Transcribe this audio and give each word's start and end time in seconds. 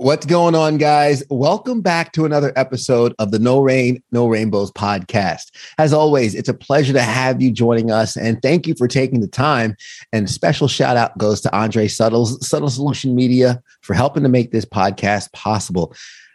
What's 0.00 0.26
going 0.26 0.54
on, 0.54 0.78
guys? 0.78 1.24
Welcome 1.28 1.80
back 1.80 2.12
to 2.12 2.24
another 2.24 2.52
episode 2.54 3.16
of 3.18 3.32
the 3.32 3.40
No 3.40 3.58
Rain, 3.58 4.00
No 4.12 4.28
Rainbows 4.28 4.70
podcast. 4.70 5.50
As 5.76 5.92
always, 5.92 6.36
it's 6.36 6.48
a 6.48 6.54
pleasure 6.54 6.92
to 6.92 7.02
have 7.02 7.42
you 7.42 7.50
joining 7.50 7.90
us, 7.90 8.16
and 8.16 8.40
thank 8.40 8.68
you 8.68 8.76
for 8.76 8.86
taking 8.86 9.18
the 9.18 9.26
time. 9.26 9.74
And 10.12 10.30
special 10.30 10.68
shout 10.68 10.96
out 10.96 11.18
goes 11.18 11.40
to 11.40 11.52
Andre 11.52 11.88
Suttles, 11.88 12.46
Subtle 12.46 12.70
Solution 12.70 13.16
Media, 13.16 13.60
for 13.80 13.94
helping 13.94 14.22
to 14.22 14.28
make 14.28 14.52
this 14.52 14.64
podcast 14.64 15.32
possible. 15.32 15.92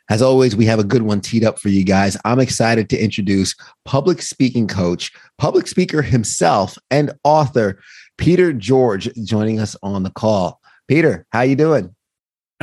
As 0.09 0.21
always, 0.21 0.57
we 0.57 0.65
have 0.65 0.79
a 0.79 0.83
good 0.83 1.03
one 1.03 1.21
teed 1.21 1.45
up 1.45 1.57
for 1.57 1.69
you 1.69 1.85
guys. 1.85 2.17
I'm 2.25 2.41
excited 2.41 2.89
to 2.89 3.01
introduce 3.01 3.55
public 3.85 4.21
speaking 4.21 4.67
coach, 4.67 5.13
public 5.37 5.67
speaker 5.67 6.01
himself, 6.01 6.77
and 6.91 7.13
author 7.23 7.79
Peter 8.17 8.51
George 8.51 9.09
joining 9.23 9.61
us 9.61 9.77
on 9.81 10.03
the 10.03 10.11
call. 10.11 10.59
Peter, 10.89 11.25
how 11.31 11.43
you 11.43 11.55
doing? 11.55 11.95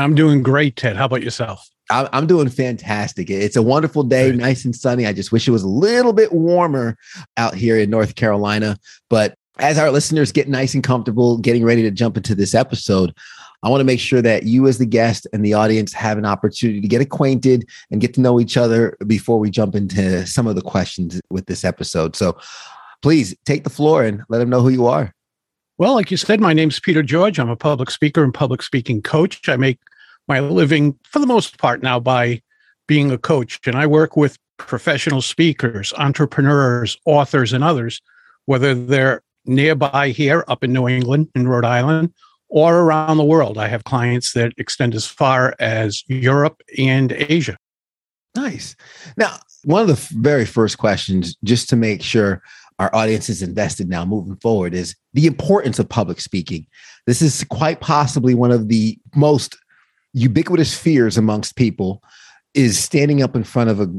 I'm 0.00 0.14
doing 0.14 0.42
great, 0.42 0.76
Ted. 0.76 0.96
How 0.96 1.04
about 1.04 1.22
yourself? 1.22 1.68
I'm 1.90 2.26
doing 2.28 2.48
fantastic. 2.48 3.30
It's 3.30 3.56
a 3.56 3.62
wonderful 3.62 4.04
day, 4.04 4.30
nice 4.30 4.64
and 4.64 4.74
sunny. 4.74 5.06
I 5.06 5.12
just 5.12 5.32
wish 5.32 5.48
it 5.48 5.50
was 5.50 5.64
a 5.64 5.68
little 5.68 6.12
bit 6.12 6.32
warmer 6.32 6.96
out 7.36 7.54
here 7.54 7.76
in 7.76 7.90
North 7.90 8.14
Carolina. 8.14 8.78
But 9.08 9.34
as 9.58 9.76
our 9.76 9.90
listeners 9.90 10.30
get 10.30 10.48
nice 10.48 10.72
and 10.72 10.84
comfortable, 10.84 11.38
getting 11.38 11.64
ready 11.64 11.82
to 11.82 11.90
jump 11.90 12.16
into 12.16 12.36
this 12.36 12.54
episode, 12.54 13.12
I 13.62 13.68
want 13.68 13.80
to 13.80 13.84
make 13.84 13.98
sure 13.98 14.22
that 14.22 14.44
you, 14.44 14.68
as 14.68 14.78
the 14.78 14.86
guest 14.86 15.26
and 15.32 15.44
the 15.44 15.54
audience, 15.54 15.92
have 15.92 16.16
an 16.16 16.24
opportunity 16.24 16.80
to 16.80 16.88
get 16.88 17.02
acquainted 17.02 17.68
and 17.90 18.00
get 18.00 18.14
to 18.14 18.20
know 18.20 18.40
each 18.40 18.56
other 18.56 18.96
before 19.06 19.40
we 19.40 19.50
jump 19.50 19.74
into 19.74 20.26
some 20.26 20.46
of 20.46 20.54
the 20.54 20.62
questions 20.62 21.20
with 21.28 21.46
this 21.46 21.64
episode. 21.64 22.14
So 22.14 22.38
please 23.02 23.34
take 23.44 23.64
the 23.64 23.70
floor 23.70 24.04
and 24.04 24.22
let 24.28 24.38
them 24.38 24.48
know 24.48 24.62
who 24.62 24.70
you 24.70 24.86
are. 24.86 25.12
Well, 25.80 25.94
like 25.94 26.10
you 26.10 26.18
said, 26.18 26.42
my 26.42 26.52
name's 26.52 26.78
Peter 26.78 27.02
George. 27.02 27.38
I'm 27.38 27.48
a 27.48 27.56
public 27.56 27.90
speaker 27.90 28.22
and 28.22 28.34
public 28.34 28.60
speaking 28.60 29.00
coach. 29.00 29.48
I 29.48 29.56
make 29.56 29.78
my 30.28 30.38
living 30.38 30.94
for 31.04 31.20
the 31.20 31.26
most 31.26 31.56
part 31.56 31.82
now 31.82 31.98
by 31.98 32.42
being 32.86 33.10
a 33.10 33.16
coach. 33.16 33.58
And 33.66 33.76
I 33.76 33.86
work 33.86 34.14
with 34.14 34.36
professional 34.58 35.22
speakers, 35.22 35.94
entrepreneurs, 35.96 36.98
authors, 37.06 37.54
and 37.54 37.64
others, 37.64 38.02
whether 38.44 38.74
they're 38.74 39.22
nearby 39.46 40.10
here 40.10 40.44
up 40.48 40.62
in 40.62 40.74
New 40.74 40.86
England, 40.86 41.30
in 41.34 41.48
Rhode 41.48 41.64
Island, 41.64 42.12
or 42.50 42.80
around 42.80 43.16
the 43.16 43.24
world. 43.24 43.56
I 43.56 43.68
have 43.68 43.84
clients 43.84 44.34
that 44.34 44.52
extend 44.58 44.94
as 44.94 45.06
far 45.06 45.54
as 45.60 46.04
Europe 46.08 46.60
and 46.76 47.12
Asia. 47.12 47.56
Nice. 48.36 48.76
Now, 49.16 49.38
one 49.64 49.80
of 49.80 49.88
the 49.88 50.14
very 50.18 50.44
first 50.44 50.76
questions, 50.76 51.36
just 51.42 51.70
to 51.70 51.76
make 51.76 52.02
sure 52.02 52.42
our 52.80 52.92
audience 52.94 53.28
is 53.28 53.42
invested 53.42 53.90
now 53.90 54.06
moving 54.06 54.36
forward, 54.36 54.72
is 54.72 54.96
the 55.12 55.26
importance 55.26 55.78
of 55.78 55.86
public 55.86 56.18
speaking. 56.18 56.66
This 57.06 57.20
is 57.20 57.44
quite 57.44 57.80
possibly 57.80 58.34
one 58.34 58.50
of 58.50 58.68
the 58.68 58.98
most 59.14 59.58
ubiquitous 60.14 60.76
fears 60.76 61.18
amongst 61.18 61.56
people 61.56 62.02
is 62.54 62.78
standing 62.78 63.22
up 63.22 63.36
in 63.36 63.44
front 63.44 63.68
of 63.68 63.80
a 63.80 63.92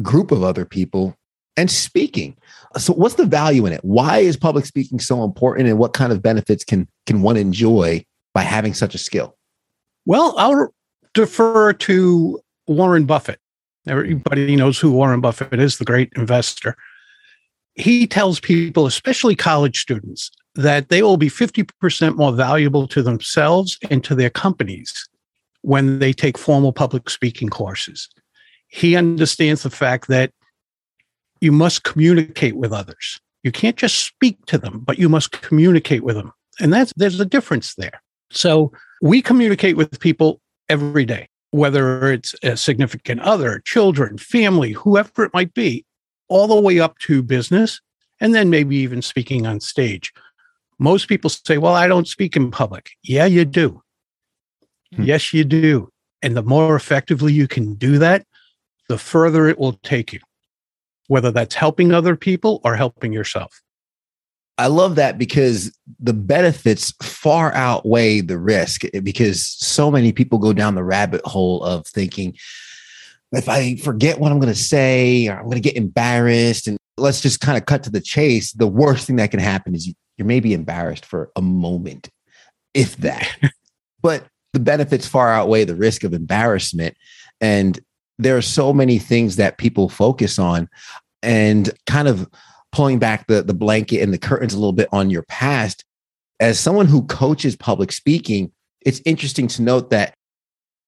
group 0.00 0.30
of 0.30 0.44
other 0.44 0.64
people 0.64 1.16
and 1.56 1.68
speaking. 1.68 2.36
So 2.78 2.92
what's 2.92 3.16
the 3.16 3.26
value 3.26 3.66
in 3.66 3.72
it? 3.72 3.84
Why 3.84 4.18
is 4.18 4.36
public 4.36 4.64
speaking 4.64 5.00
so 5.00 5.24
important 5.24 5.68
and 5.68 5.76
what 5.76 5.92
kind 5.92 6.12
of 6.12 6.22
benefits 6.22 6.64
can 6.64 6.86
can 7.06 7.22
one 7.22 7.36
enjoy 7.36 8.04
by 8.32 8.42
having 8.42 8.74
such 8.74 8.94
a 8.94 8.98
skill? 8.98 9.36
Well, 10.06 10.34
I'll 10.38 10.72
defer 11.14 11.72
to 11.72 12.40
Warren 12.68 13.06
Buffett. 13.06 13.40
Everybody 13.88 14.54
knows 14.54 14.78
who 14.78 14.92
Warren 14.92 15.20
Buffett 15.20 15.58
is, 15.58 15.78
the 15.78 15.84
great 15.84 16.12
investor. 16.14 16.76
He 17.80 18.06
tells 18.06 18.40
people, 18.40 18.86
especially 18.86 19.34
college 19.34 19.80
students, 19.80 20.30
that 20.54 20.88
they 20.88 21.02
will 21.02 21.16
be 21.16 21.28
50% 21.28 22.16
more 22.16 22.32
valuable 22.32 22.86
to 22.88 23.02
themselves 23.02 23.78
and 23.90 24.04
to 24.04 24.14
their 24.14 24.30
companies 24.30 25.08
when 25.62 25.98
they 25.98 26.12
take 26.12 26.36
formal 26.36 26.72
public 26.72 27.08
speaking 27.08 27.48
courses. 27.48 28.08
He 28.68 28.96
understands 28.96 29.62
the 29.62 29.70
fact 29.70 30.08
that 30.08 30.32
you 31.40 31.52
must 31.52 31.84
communicate 31.84 32.56
with 32.56 32.72
others. 32.72 33.18
You 33.42 33.52
can't 33.52 33.76
just 33.76 34.04
speak 34.04 34.44
to 34.46 34.58
them, 34.58 34.80
but 34.80 34.98
you 34.98 35.08
must 35.08 35.32
communicate 35.32 36.02
with 36.02 36.16
them. 36.16 36.32
And 36.60 36.72
that's 36.72 36.92
there's 36.96 37.18
a 37.18 37.24
difference 37.24 37.74
there. 37.76 38.02
So 38.30 38.72
we 39.00 39.22
communicate 39.22 39.76
with 39.76 39.98
people 40.00 40.40
every 40.68 41.06
day, 41.06 41.28
whether 41.50 42.12
it's 42.12 42.34
a 42.42 42.56
significant 42.56 43.20
other, 43.22 43.60
children, 43.64 44.18
family, 44.18 44.72
whoever 44.72 45.24
it 45.24 45.32
might 45.32 45.54
be, 45.54 45.84
all 46.30 46.46
the 46.46 46.58
way 46.58 46.80
up 46.80 46.96
to 47.00 47.22
business, 47.22 47.80
and 48.20 48.34
then 48.34 48.48
maybe 48.48 48.76
even 48.76 49.02
speaking 49.02 49.46
on 49.46 49.60
stage. 49.60 50.12
Most 50.78 51.08
people 51.08 51.28
say, 51.28 51.58
Well, 51.58 51.74
I 51.74 51.86
don't 51.86 52.08
speak 52.08 52.36
in 52.36 52.50
public. 52.50 52.90
Yeah, 53.02 53.26
you 53.26 53.44
do. 53.44 53.82
Hmm. 54.94 55.02
Yes, 55.02 55.34
you 55.34 55.44
do. 55.44 55.90
And 56.22 56.36
the 56.36 56.42
more 56.42 56.74
effectively 56.76 57.32
you 57.32 57.46
can 57.46 57.74
do 57.74 57.98
that, 57.98 58.26
the 58.88 58.96
further 58.98 59.46
it 59.48 59.58
will 59.58 59.74
take 59.82 60.12
you, 60.12 60.20
whether 61.08 61.30
that's 61.30 61.54
helping 61.54 61.92
other 61.92 62.16
people 62.16 62.60
or 62.64 62.76
helping 62.76 63.12
yourself. 63.12 63.60
I 64.58 64.66
love 64.66 64.96
that 64.96 65.16
because 65.16 65.74
the 65.98 66.12
benefits 66.12 66.92
far 67.02 67.54
outweigh 67.54 68.20
the 68.20 68.38
risk 68.38 68.84
eh, 68.92 69.00
because 69.00 69.46
so 69.46 69.90
many 69.90 70.12
people 70.12 70.38
go 70.38 70.52
down 70.52 70.74
the 70.74 70.84
rabbit 70.84 71.22
hole 71.24 71.62
of 71.62 71.86
thinking, 71.86 72.36
if 73.32 73.48
I 73.48 73.76
forget 73.76 74.18
what 74.18 74.32
I'm 74.32 74.40
going 74.40 74.52
to 74.52 74.58
say, 74.58 75.28
or 75.28 75.34
I'm 75.36 75.44
going 75.44 75.56
to 75.56 75.60
get 75.60 75.76
embarrassed. 75.76 76.66
And 76.66 76.76
let's 76.96 77.20
just 77.20 77.40
kind 77.40 77.56
of 77.56 77.66
cut 77.66 77.84
to 77.84 77.90
the 77.90 78.00
chase. 78.00 78.52
The 78.52 78.66
worst 78.66 79.06
thing 79.06 79.16
that 79.16 79.30
can 79.30 79.40
happen 79.40 79.74
is 79.74 79.86
you, 79.86 79.94
you're 80.16 80.26
maybe 80.26 80.52
embarrassed 80.52 81.04
for 81.04 81.30
a 81.36 81.42
moment, 81.42 82.08
if 82.74 82.96
that. 82.98 83.28
but 84.02 84.24
the 84.52 84.60
benefits 84.60 85.06
far 85.06 85.32
outweigh 85.32 85.64
the 85.64 85.76
risk 85.76 86.02
of 86.02 86.12
embarrassment. 86.12 86.96
And 87.40 87.78
there 88.18 88.36
are 88.36 88.42
so 88.42 88.72
many 88.72 88.98
things 88.98 89.36
that 89.36 89.58
people 89.58 89.88
focus 89.88 90.38
on 90.38 90.68
and 91.22 91.70
kind 91.86 92.08
of 92.08 92.28
pulling 92.72 92.98
back 92.98 93.26
the, 93.26 93.42
the 93.42 93.54
blanket 93.54 94.00
and 94.00 94.12
the 94.12 94.18
curtains 94.18 94.54
a 94.54 94.58
little 94.58 94.72
bit 94.72 94.88
on 94.92 95.10
your 95.10 95.22
past. 95.24 95.84
As 96.40 96.58
someone 96.58 96.86
who 96.86 97.06
coaches 97.06 97.56
public 97.56 97.92
speaking, 97.92 98.52
it's 98.80 99.00
interesting 99.04 99.46
to 99.48 99.62
note 99.62 99.90
that 99.90 100.14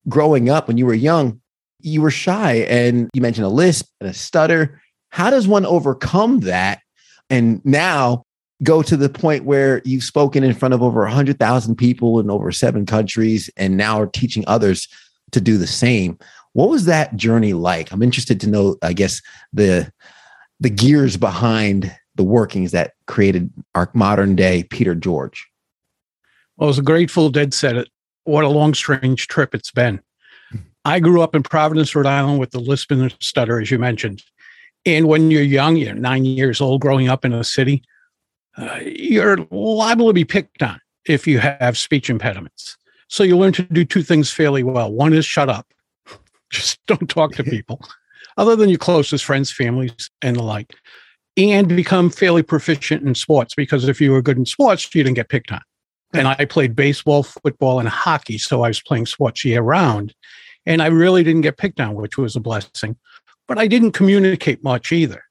growing 0.09 0.49
up 0.49 0.69
when 0.69 0.79
you 0.79 0.87
were 0.87 0.95
young, 0.95 1.42
you 1.83 2.01
were 2.01 2.11
shy 2.11 2.55
and 2.69 3.11
you 3.15 3.21
mentioned 3.21 3.47
a 3.47 3.51
lisp 3.51 3.89
and 4.01 4.09
a 4.09 4.15
stutter. 4.15 4.81
How 5.11 5.31
does 5.31 5.47
one 5.47 5.67
overcome 5.67 6.41
that? 6.41 6.81
And 7.31 7.65
now 7.65 8.25
go 8.63 8.83
to 8.83 8.97
the 8.97 9.09
point 9.09 9.45
where 9.45 9.83
you've 9.85 10.05
spoken 10.05 10.45
in 10.45 10.55
front 10.55 10.75
of 10.75 10.83
over 10.83 11.01
100,000 11.01 11.77
people 11.77 12.21
in 12.21 12.31
over 12.31 12.53
seven 12.53 12.87
countries 12.87 13.51
and 13.57 13.77
now 13.77 14.01
are 14.01 14.07
teaching 14.07 14.45
others 14.47 14.89
to 15.33 15.41
do 15.41 15.59
the 15.59 15.67
same. 15.67 16.19
What 16.53 16.69
was 16.69 16.85
that 16.85 17.17
journey 17.17 17.55
like? 17.55 17.91
I'm 17.91 18.03
interested 18.03 18.41
to 18.43 18.49
know, 18.49 18.77
I 18.83 18.93
guess, 18.93 19.21
the 19.53 19.91
the 20.61 20.71
gears 20.71 21.17
behind 21.17 21.93
the 22.15 22.23
workings 22.23 22.71
that 22.71 22.93
created 23.07 23.51
our 23.75 23.91
modern 23.95 24.37
day 24.37 24.63
Peter 24.65 24.95
George. 24.95 25.49
Well, 26.57 26.69
as 26.69 26.79
a 26.79 26.83
Grateful 26.83 27.31
Dead 27.31 27.53
it, 27.63 27.89
what 28.25 28.45
a 28.45 28.49
long, 28.49 28.75
strange 28.75 29.27
trip 29.27 29.55
it's 29.55 29.73
been. 29.73 30.01
I 30.85 31.01
grew 31.01 31.23
up 31.23 31.35
in 31.35 31.43
Providence, 31.43 31.95
Rhode 31.95 32.07
Island 32.07 32.41
with 32.41 32.51
the 32.51 32.59
lisp 32.61 32.91
and 32.91 33.03
the 33.03 33.15
stutter, 33.21 33.61
as 33.61 33.71
you 33.71 33.79
mentioned. 33.79 34.23
And 34.85 35.07
when 35.07 35.31
you're 35.31 35.43
young, 35.43 35.77
you're 35.77 35.95
nine 35.95 36.25
years 36.25 36.61
old, 36.61 36.81
growing 36.81 37.09
up 37.09 37.25
in 37.25 37.33
a 37.33 37.45
city, 37.45 37.85
uh, 38.57 38.81
you're 38.85 39.39
liable 39.51 40.09
to 40.09 40.13
be 40.13 40.25
picked 40.25 40.63
on 40.63 40.81
if 41.07 41.27
you 41.27 41.39
have 41.39 41.79
speech 41.79 42.11
impediments. 42.11 42.77
So 43.09 43.23
you 43.23 43.37
learn 43.37 43.53
to 43.55 43.63
do 43.63 43.85
two 43.85 44.03
things 44.03 44.31
fairly 44.31 44.63
well. 44.63 44.93
One 44.93 45.13
is 45.13 45.25
shut 45.25 45.49
up, 45.49 45.67
just 46.51 46.85
don't 46.87 47.09
talk 47.09 47.33
to 47.33 47.45
people, 47.45 47.81
other 48.37 48.57
than 48.57 48.69
your 48.69 48.79
closest 48.79 49.25
friends, 49.25 49.53
families, 49.53 50.11
and 50.21 50.37
the 50.37 50.43
like, 50.43 50.75
and 51.37 51.69
become 51.69 52.11
fairly 52.11 52.43
proficient 52.43 53.07
in 53.07 53.15
sports 53.15 53.55
because 53.55 53.89
if 53.89 54.01
you 54.01 54.13
were 54.13 54.23
good 54.23 54.39
in 54.39 54.47
sports, 54.47 54.93
you 54.95 55.03
didn't 55.03 55.17
get 55.17 55.29
picked 55.29 55.53
on. 55.53 55.63
And 56.15 56.29
I 56.29 56.45
played 56.45 56.77
baseball, 56.77 57.23
football, 57.23 57.81
and 57.81 57.89
hockey. 57.89 58.37
So 58.37 58.63
I 58.65 58.69
was 58.69 58.83
playing 58.83 59.07
sports 59.07 59.45
year 59.45 59.63
round. 59.63 60.15
And 60.67 60.83
I 60.83 60.87
really 60.87 61.25
didn't 61.25 61.43
get 61.43 61.57
picked 61.57 61.81
on, 61.81 61.95
which 61.95 62.17
was 62.17 62.37
a 62.37 62.41
blessing. 62.41 62.97
But 63.49 63.59
I 63.59 63.67
didn't 63.67 63.93
communicate 63.93 64.63
much 64.63 64.93
either. 64.93 65.23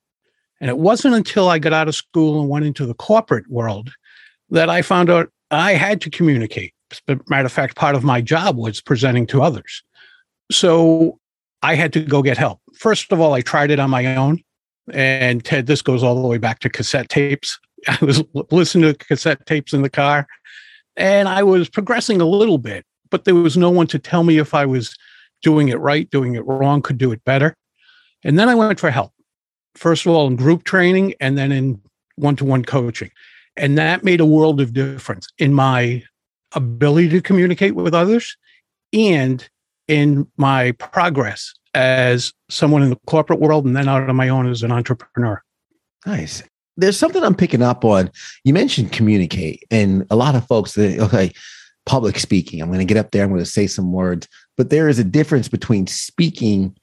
And 0.59 0.69
it 0.69 0.77
wasn't 0.77 1.15
until 1.15 1.49
I 1.49 1.59
got 1.59 1.73
out 1.73 1.87
of 1.87 1.95
school 1.95 2.39
and 2.39 2.49
went 2.49 2.65
into 2.65 2.85
the 2.85 2.93
corporate 2.93 3.49
world 3.49 3.91
that 4.49 4.69
I 4.69 4.81
found 4.81 5.09
out 5.09 5.29
I 5.49 5.73
had 5.73 6.01
to 6.01 6.09
communicate. 6.09 6.73
Matter 7.27 7.45
of 7.45 7.51
fact, 7.51 7.75
part 7.75 7.95
of 7.95 8.03
my 8.03 8.21
job 8.21 8.57
was 8.57 8.81
presenting 8.81 9.25
to 9.27 9.41
others. 9.41 9.81
So 10.51 11.19
I 11.61 11.75
had 11.75 11.93
to 11.93 12.01
go 12.01 12.21
get 12.21 12.37
help. 12.37 12.59
First 12.75 13.11
of 13.11 13.19
all, 13.19 13.33
I 13.33 13.41
tried 13.41 13.71
it 13.71 13.79
on 13.79 13.89
my 13.89 14.15
own. 14.15 14.43
And 14.91 15.43
Ted, 15.43 15.67
this 15.67 15.81
goes 15.81 16.03
all 16.03 16.21
the 16.21 16.27
way 16.27 16.37
back 16.37 16.59
to 16.59 16.69
cassette 16.69 17.09
tapes. 17.09 17.57
I 17.87 17.97
was 18.01 18.23
listening 18.51 18.93
to 18.93 19.05
cassette 19.05 19.45
tapes 19.45 19.73
in 19.73 19.81
the 19.81 19.89
car 19.89 20.27
and 20.97 21.29
I 21.29 21.43
was 21.43 21.69
progressing 21.69 22.21
a 22.21 22.25
little 22.25 22.57
bit, 22.57 22.85
but 23.09 23.25
there 23.25 23.35
was 23.35 23.57
no 23.57 23.69
one 23.69 23.87
to 23.87 23.99
tell 23.99 24.23
me 24.23 24.37
if 24.37 24.53
I 24.53 24.65
was 24.65 24.95
doing 25.41 25.69
it 25.69 25.79
right, 25.79 26.09
doing 26.09 26.35
it 26.35 26.45
wrong, 26.45 26.81
could 26.81 26.97
do 26.97 27.11
it 27.11 27.23
better. 27.25 27.55
And 28.23 28.37
then 28.37 28.49
I 28.49 28.55
went 28.55 28.79
for 28.79 28.91
help. 28.91 29.11
First 29.75 30.05
of 30.05 30.13
all, 30.13 30.27
in 30.27 30.35
group 30.35 30.63
training 30.63 31.13
and 31.19 31.37
then 31.37 31.51
in 31.51 31.81
one 32.15 32.35
to 32.37 32.45
one 32.45 32.63
coaching. 32.63 33.11
And 33.57 33.77
that 33.77 34.03
made 34.03 34.19
a 34.19 34.25
world 34.25 34.61
of 34.61 34.73
difference 34.73 35.27
in 35.37 35.53
my 35.53 36.03
ability 36.53 37.09
to 37.09 37.21
communicate 37.21 37.75
with 37.75 37.93
others 37.93 38.37
and 38.93 39.47
in 39.87 40.27
my 40.37 40.71
progress 40.73 41.53
as 41.73 42.33
someone 42.49 42.83
in 42.83 42.89
the 42.89 42.99
corporate 43.07 43.39
world 43.39 43.65
and 43.65 43.75
then 43.75 43.87
out 43.87 44.07
on 44.09 44.15
my 44.15 44.29
own 44.29 44.49
as 44.49 44.63
an 44.63 44.71
entrepreneur. 44.71 45.41
Nice. 46.05 46.43
There's 46.77 46.97
something 46.97 47.23
I'm 47.23 47.35
picking 47.35 47.61
up 47.61 47.85
on. 47.85 48.09
You 48.43 48.53
mentioned 48.53 48.91
communicate, 48.91 49.63
and 49.69 50.05
a 50.09 50.15
lot 50.15 50.35
of 50.35 50.47
folks 50.47 50.73
that 50.73 50.99
okay, 50.99 51.31
public 51.85 52.17
speaking. 52.17 52.61
I'm 52.61 52.69
going 52.69 52.79
to 52.79 52.85
get 52.85 52.97
up 52.97 53.11
there. 53.11 53.23
I'm 53.23 53.29
going 53.29 53.39
to 53.39 53.45
say 53.45 53.67
some 53.67 53.91
words, 53.91 54.27
but 54.61 54.69
there 54.69 54.87
is 54.87 54.99
a 54.99 55.03
difference 55.03 55.47
between 55.47 55.87
speaking 55.87 56.77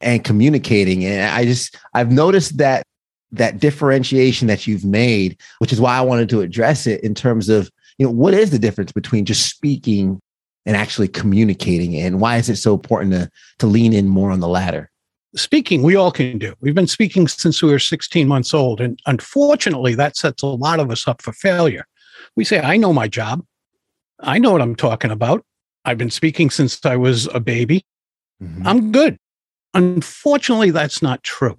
and 0.00 0.22
communicating. 0.22 1.04
And 1.04 1.28
I 1.34 1.44
just 1.44 1.76
I've 1.92 2.12
noticed 2.12 2.58
that 2.58 2.86
that 3.32 3.58
differentiation 3.58 4.46
that 4.46 4.68
you've 4.68 4.84
made, 4.84 5.36
which 5.58 5.72
is 5.72 5.80
why 5.80 5.96
I 5.96 6.00
wanted 6.00 6.28
to 6.28 6.42
address 6.42 6.86
it 6.86 7.02
in 7.02 7.12
terms 7.12 7.48
of 7.48 7.68
you 7.98 8.06
know 8.06 8.12
what 8.12 8.34
is 8.34 8.52
the 8.52 8.58
difference 8.60 8.92
between 8.92 9.24
just 9.24 9.50
speaking 9.50 10.20
and 10.64 10.76
actually 10.76 11.08
communicating, 11.08 11.96
and 11.96 12.20
why 12.20 12.36
is 12.36 12.48
it 12.48 12.54
so 12.54 12.72
important 12.72 13.10
to 13.14 13.28
to 13.58 13.66
lean 13.66 13.92
in 13.92 14.06
more 14.06 14.30
on 14.30 14.38
the 14.38 14.46
latter? 14.46 14.92
speaking 15.34 15.82
we 15.82 15.96
all 15.96 16.12
can 16.12 16.38
do. 16.38 16.54
We've 16.60 16.76
been 16.76 16.86
speaking 16.86 17.26
since 17.26 17.60
we 17.60 17.72
were 17.72 17.80
16 17.80 18.28
months 18.28 18.54
old. 18.54 18.80
And 18.80 19.00
unfortunately, 19.06 19.96
that 19.96 20.16
sets 20.16 20.44
a 20.44 20.46
lot 20.46 20.78
of 20.78 20.92
us 20.92 21.08
up 21.08 21.20
for 21.20 21.32
failure. 21.32 21.88
We 22.36 22.44
say, 22.44 22.60
I 22.60 22.76
know 22.76 22.92
my 22.92 23.08
job. 23.08 23.44
I 24.20 24.38
know 24.38 24.52
what 24.52 24.62
I'm 24.62 24.76
talking 24.76 25.10
about. 25.10 25.44
I've 25.84 25.98
been 25.98 26.10
speaking 26.10 26.50
since 26.50 26.84
I 26.84 26.96
was 26.96 27.26
a 27.34 27.40
baby. 27.40 27.84
Mm-hmm. 28.42 28.66
I'm 28.66 28.92
good. 28.92 29.18
Unfortunately, 29.74 30.70
that's 30.70 31.02
not 31.02 31.22
true. 31.22 31.58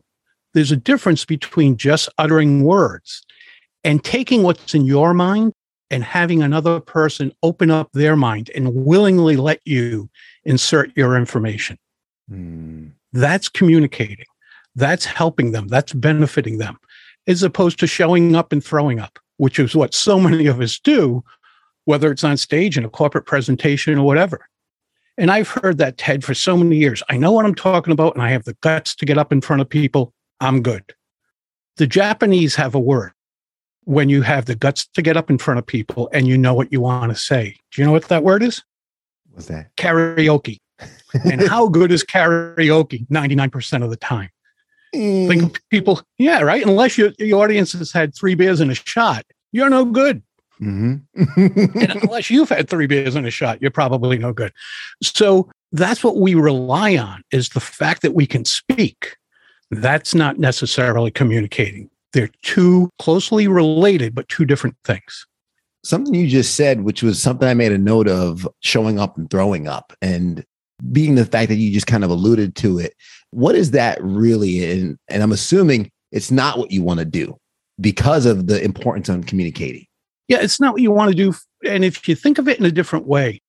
There's 0.54 0.72
a 0.72 0.78
difference 0.78 1.26
between 1.26 1.78
just 1.78 2.10
uttering 2.18 2.64
words 2.64 3.24
and 3.84 4.04
taking 4.04 4.44
what's 4.44 4.74
in 4.74 4.86
your 4.86 5.14
mind 5.14 5.54
and 5.92 6.04
having 6.04 6.42
another 6.42 6.80
person 6.80 7.32
open 7.44 7.70
up 7.70 7.90
their 7.94 8.16
mind 8.16 8.50
and 8.56 8.74
willingly 8.74 9.36
let 9.36 9.60
you 9.66 10.10
insert 10.44 10.92
your 10.96 11.16
information. 11.16 11.78
Mm. 12.32 12.92
That's 13.14 13.50
communicating. 13.50 14.26
That's 14.76 15.06
helping 15.06 15.52
them. 15.52 15.68
That's 15.68 15.94
benefiting 15.94 16.58
them, 16.58 16.78
as 17.28 17.44
opposed 17.44 17.80
to 17.80 17.88
showing 17.88 18.36
up 18.36 18.52
and 18.52 18.64
throwing 18.64 19.00
up, 19.00 19.20
which 19.38 19.60
is 19.60 19.76
what 19.76 19.94
so 19.94 20.20
many 20.20 20.48
of 20.48 20.60
us 20.60 20.80
do, 20.80 21.24
whether 21.86 22.12
it's 22.12 22.24
on 22.24 22.38
stage 22.38 22.78
in 22.78 22.86
a 22.86 22.90
corporate 22.90 23.26
presentation 23.26 23.98
or 23.98 24.06
whatever. 24.06 24.48
And 25.18 25.32
I've 25.32 25.48
heard 25.48 25.78
that, 25.78 25.98
Ted, 25.98 26.24
for 26.24 26.34
so 26.34 26.58
many 26.58 26.76
years. 26.76 27.02
I 27.10 27.18
know 27.18 27.32
what 27.32 27.46
I'm 27.46 27.56
talking 27.56 27.94
about, 27.94 28.16
and 28.16 28.24
I 28.24 28.32
have 28.32 28.44
the 28.44 28.58
guts 28.62 28.96
to 28.96 29.06
get 29.06 29.18
up 29.18 29.32
in 29.32 29.40
front 29.40 29.62
of 29.62 29.70
people. 29.70 30.14
I'm 30.42 30.62
good. 30.62 30.84
The 31.78 31.88
Japanese 31.88 32.56
have 32.56 32.76
a 32.76 32.80
word 32.80 33.14
when 33.86 34.10
you 34.10 34.24
have 34.24 34.46
the 34.46 34.56
guts 34.56 34.88
to 34.88 35.02
get 35.02 35.16
up 35.16 35.30
in 35.30 35.38
front 35.38 35.60
of 35.60 35.66
people 35.66 36.10
and 36.12 36.28
you 36.28 36.38
know 36.38 36.54
what 36.54 36.72
you 36.72 36.82
want 36.82 37.12
to 37.12 37.18
say. 37.18 37.56
Do 37.72 37.82
you 37.82 37.86
know 37.86 37.92
what 37.92 38.06
that 38.06 38.24
word 38.24 38.44
is? 38.44 38.64
What's 39.32 39.48
that? 39.48 39.76
Karaoke 39.78 40.58
and 41.24 41.48
how 41.48 41.68
good 41.68 41.92
is 41.92 42.04
karaoke 42.04 43.08
99% 43.08 43.84
of 43.84 43.90
the 43.90 43.96
time? 43.96 44.30
Mm. 44.94 45.28
Think 45.28 45.62
people, 45.70 46.02
yeah, 46.18 46.42
right? 46.42 46.66
Unless 46.66 46.98
your, 46.98 47.12
your 47.20 47.44
audience 47.44 47.74
has 47.74 47.92
had 47.92 48.16
three 48.16 48.36
beers 48.36 48.60
and 48.60 48.72
a 48.72 48.76
shot, 48.76 49.26
you're 49.52 49.70
no 49.70 49.86
good. 49.86 50.24
Mm-hmm. 50.62 51.80
and 51.82 52.04
unless 52.04 52.30
you've 52.30 52.50
had 52.50 52.70
three 52.70 52.88
beers 52.88 53.16
and 53.16 53.28
a 53.28 53.32
shot, 53.32 53.62
you're 53.62 53.72
probably 53.72 54.18
no 54.18 54.34
good. 54.34 54.54
So 55.04 55.50
that's 55.72 56.04
what 56.04 56.18
we 56.18 56.36
rely 56.36 56.98
on 56.98 57.24
is 57.32 57.50
the 57.50 57.60
fact 57.60 58.02
that 58.02 58.14
we 58.14 58.26
can 58.26 58.46
speak. 58.46 59.18
That's 59.72 60.16
not 60.16 60.40
necessarily 60.40 61.12
communicating. 61.12 61.90
They're 62.14 62.30
two 62.44 62.90
closely 63.00 63.48
related, 63.48 64.16
but 64.16 64.30
two 64.30 64.46
different 64.46 64.78
things. 64.86 65.26
Something 65.84 66.16
you 66.16 66.28
just 66.28 66.56
said, 66.56 66.82
which 66.82 67.04
was 67.04 67.22
something 67.22 67.48
I 67.48 67.54
made 67.54 67.72
a 67.72 67.78
note 67.78 68.08
of 68.08 68.48
showing 68.62 69.00
up 69.00 69.18
and 69.18 69.30
throwing 69.30 69.68
up. 69.68 69.94
And 70.02 70.44
being 70.92 71.16
the 71.16 71.26
fact 71.26 71.50
that 71.50 71.56
you 71.56 71.72
just 71.72 71.88
kind 71.88 72.04
of 72.04 72.10
alluded 72.10 72.56
to 72.58 72.80
it, 72.80 72.96
what 73.32 73.56
is 73.56 73.72
that 73.72 74.02
really? 74.02 74.72
And, 74.72 74.98
and 75.10 75.22
I'm 75.22 75.32
assuming 75.32 75.92
it's 76.12 76.32
not 76.32 76.58
what 76.58 76.72
you 76.72 76.82
want 76.82 77.00
to 77.00 77.06
do 77.06 77.38
because 77.80 78.26
of 78.26 78.48
the 78.48 78.64
importance 78.64 79.10
on 79.10 79.24
communicating. 79.24 79.86
Yeah, 80.28 80.40
it's 80.42 80.60
not 80.60 80.74
what 80.74 80.82
you 80.82 80.92
want 80.92 81.12
to 81.12 81.16
do. 81.16 81.34
And 81.68 81.86
if 81.86 82.08
you 82.08 82.16
think 82.16 82.38
of 82.38 82.48
it 82.48 82.60
in 82.60 82.66
a 82.66 82.72
different 82.72 83.06
way, 83.06 83.42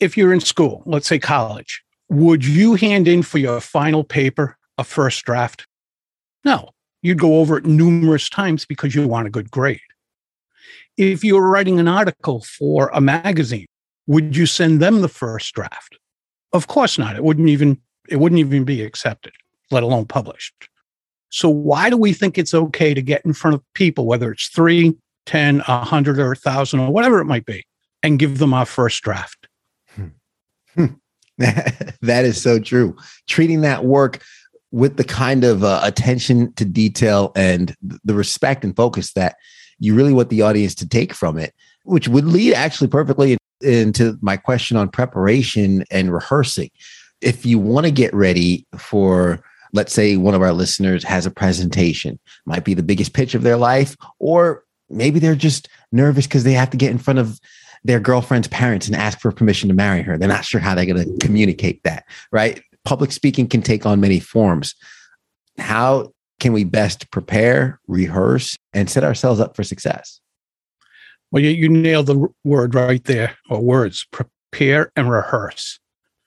if 0.00 0.16
you're 0.16 0.32
in 0.32 0.40
school, 0.40 0.82
let's 0.86 1.06
say 1.06 1.18
college, 1.18 1.82
would 2.08 2.44
you 2.44 2.74
hand 2.74 3.08
in 3.08 3.22
for 3.22 3.38
your 3.38 3.60
final 3.60 4.04
paper 4.04 4.56
a 4.78 4.84
first 4.84 5.24
draft? 5.24 5.66
No, 6.44 6.70
you'd 7.02 7.18
go 7.18 7.36
over 7.40 7.58
it 7.58 7.66
numerous 7.66 8.28
times 8.28 8.66
because 8.66 8.94
you 8.94 9.06
want 9.06 9.26
a 9.26 9.30
good 9.30 9.50
grade. 9.50 9.80
If 10.96 11.24
you 11.24 11.34
were 11.34 11.48
writing 11.48 11.80
an 11.80 11.88
article 11.88 12.42
for 12.42 12.90
a 12.92 13.00
magazine, 13.00 13.66
would 14.06 14.36
you 14.36 14.46
send 14.46 14.80
them 14.80 15.00
the 15.00 15.08
first 15.08 15.54
draft? 15.54 15.98
Of 16.52 16.66
course 16.66 16.98
not. 16.98 17.16
It 17.16 17.24
wouldn't 17.24 17.48
even 17.48 17.80
it 18.08 18.16
wouldn't 18.16 18.38
even 18.38 18.64
be 18.64 18.82
accepted, 18.82 19.32
let 19.70 19.82
alone 19.82 20.04
published. 20.04 20.68
So 21.30 21.48
why 21.48 21.90
do 21.90 21.96
we 21.96 22.12
think 22.12 22.36
it's 22.36 22.54
okay 22.54 22.94
to 22.94 23.02
get 23.02 23.24
in 23.24 23.32
front 23.32 23.54
of 23.54 23.62
people, 23.74 24.06
whether 24.06 24.30
it's 24.30 24.48
three, 24.48 24.94
ten, 25.26 25.62
a 25.66 25.84
hundred, 25.84 26.18
or 26.18 26.32
a 26.32 26.36
thousand, 26.36 26.80
or 26.80 26.90
whatever 26.90 27.20
it 27.20 27.26
might 27.26 27.46
be, 27.46 27.64
and 28.02 28.18
give 28.18 28.38
them 28.38 28.54
our 28.54 28.66
first 28.66 29.02
draft? 29.02 29.48
Hmm. 30.74 30.86
that 31.38 32.24
is 32.24 32.40
so 32.40 32.58
true. 32.58 32.96
Treating 33.28 33.62
that 33.62 33.84
work 33.84 34.22
with 34.70 34.96
the 34.96 35.04
kind 35.04 35.44
of 35.44 35.62
uh, 35.62 35.80
attention 35.82 36.52
to 36.54 36.64
detail 36.64 37.32
and 37.36 37.76
the 38.04 38.14
respect 38.14 38.64
and 38.64 38.74
focus 38.74 39.12
that 39.12 39.36
you 39.78 39.94
really 39.94 40.12
want 40.12 40.30
the 40.30 40.42
audience 40.42 40.74
to 40.74 40.88
take 40.88 41.12
from 41.12 41.38
it, 41.38 41.54
which 41.84 42.08
would 42.08 42.24
lead 42.24 42.54
actually 42.54 42.88
perfectly 42.88 43.36
into 43.60 44.18
my 44.20 44.36
question 44.36 44.76
on 44.76 44.88
preparation 44.88 45.84
and 45.90 46.12
rehearsing. 46.12 46.70
If 47.20 47.46
you 47.46 47.58
want 47.58 47.86
to 47.86 47.92
get 47.92 48.12
ready 48.14 48.66
for, 48.76 49.42
let's 49.72 49.92
say, 49.92 50.16
one 50.16 50.34
of 50.34 50.42
our 50.42 50.52
listeners 50.52 51.04
has 51.04 51.26
a 51.26 51.30
presentation, 51.30 52.18
might 52.46 52.64
be 52.64 52.74
the 52.74 52.82
biggest 52.82 53.12
pitch 53.12 53.34
of 53.34 53.42
their 53.42 53.56
life, 53.56 53.96
or 54.18 54.64
maybe 54.94 55.18
they're 55.18 55.34
just 55.34 55.68
nervous 55.92 56.26
because 56.26 56.44
they 56.44 56.52
have 56.52 56.70
to 56.70 56.76
get 56.76 56.90
in 56.90 56.98
front 56.98 57.18
of 57.18 57.40
their 57.84 58.00
girlfriend's 58.00 58.48
parents 58.48 58.86
and 58.86 58.96
ask 58.96 59.20
for 59.20 59.30
permission 59.30 59.68
to 59.68 59.74
marry 59.74 60.02
her. 60.02 60.16
They're 60.16 60.28
not 60.28 60.44
sure 60.44 60.60
how 60.60 60.74
they're 60.74 60.86
going 60.86 61.04
to 61.04 61.26
communicate 61.26 61.82
that, 61.84 62.04
right? 62.32 62.62
Public 62.84 63.12
speaking 63.12 63.46
can 63.46 63.62
take 63.62 63.84
on 63.84 64.00
many 64.00 64.20
forms. 64.20 64.74
How 65.58 66.12
can 66.40 66.52
we 66.52 66.64
best 66.64 67.10
prepare, 67.10 67.80
rehearse, 67.86 68.56
and 68.72 68.88
set 68.88 69.04
ourselves 69.04 69.40
up 69.40 69.54
for 69.54 69.62
success? 69.62 70.20
Well, 71.30 71.42
you, 71.42 71.50
you 71.50 71.68
nailed 71.68 72.06
the 72.06 72.26
word 72.44 72.74
right 72.74 73.04
there, 73.04 73.36
or 73.50 73.60
words 73.60 74.06
prepare 74.10 74.92
and 74.96 75.10
rehearse. 75.10 75.78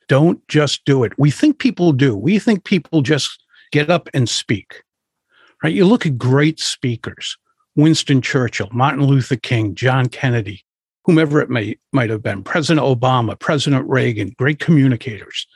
Don't 0.07 0.45
just 0.47 0.85
do 0.85 1.03
it. 1.03 1.17
We 1.17 1.31
think 1.31 1.59
people 1.59 1.91
do. 1.91 2.15
We 2.15 2.39
think 2.39 2.63
people 2.63 3.01
just 3.01 3.43
get 3.71 3.89
up 3.89 4.09
and 4.13 4.29
speak, 4.29 4.83
right? 5.63 5.73
You 5.73 5.85
look 5.85 6.05
at 6.05 6.17
great 6.17 6.59
speakers 6.59 7.37
Winston 7.77 8.21
Churchill, 8.21 8.69
Martin 8.73 9.05
Luther 9.05 9.37
King, 9.37 9.73
John 9.73 10.07
Kennedy, 10.09 10.65
whomever 11.05 11.39
it 11.39 11.49
may, 11.49 11.77
might 11.93 12.09
have 12.09 12.21
been, 12.21 12.43
President 12.43 12.85
Obama, 12.85 13.39
President 13.39 13.87
Reagan, 13.87 14.35
great 14.37 14.59
communicators. 14.59 15.47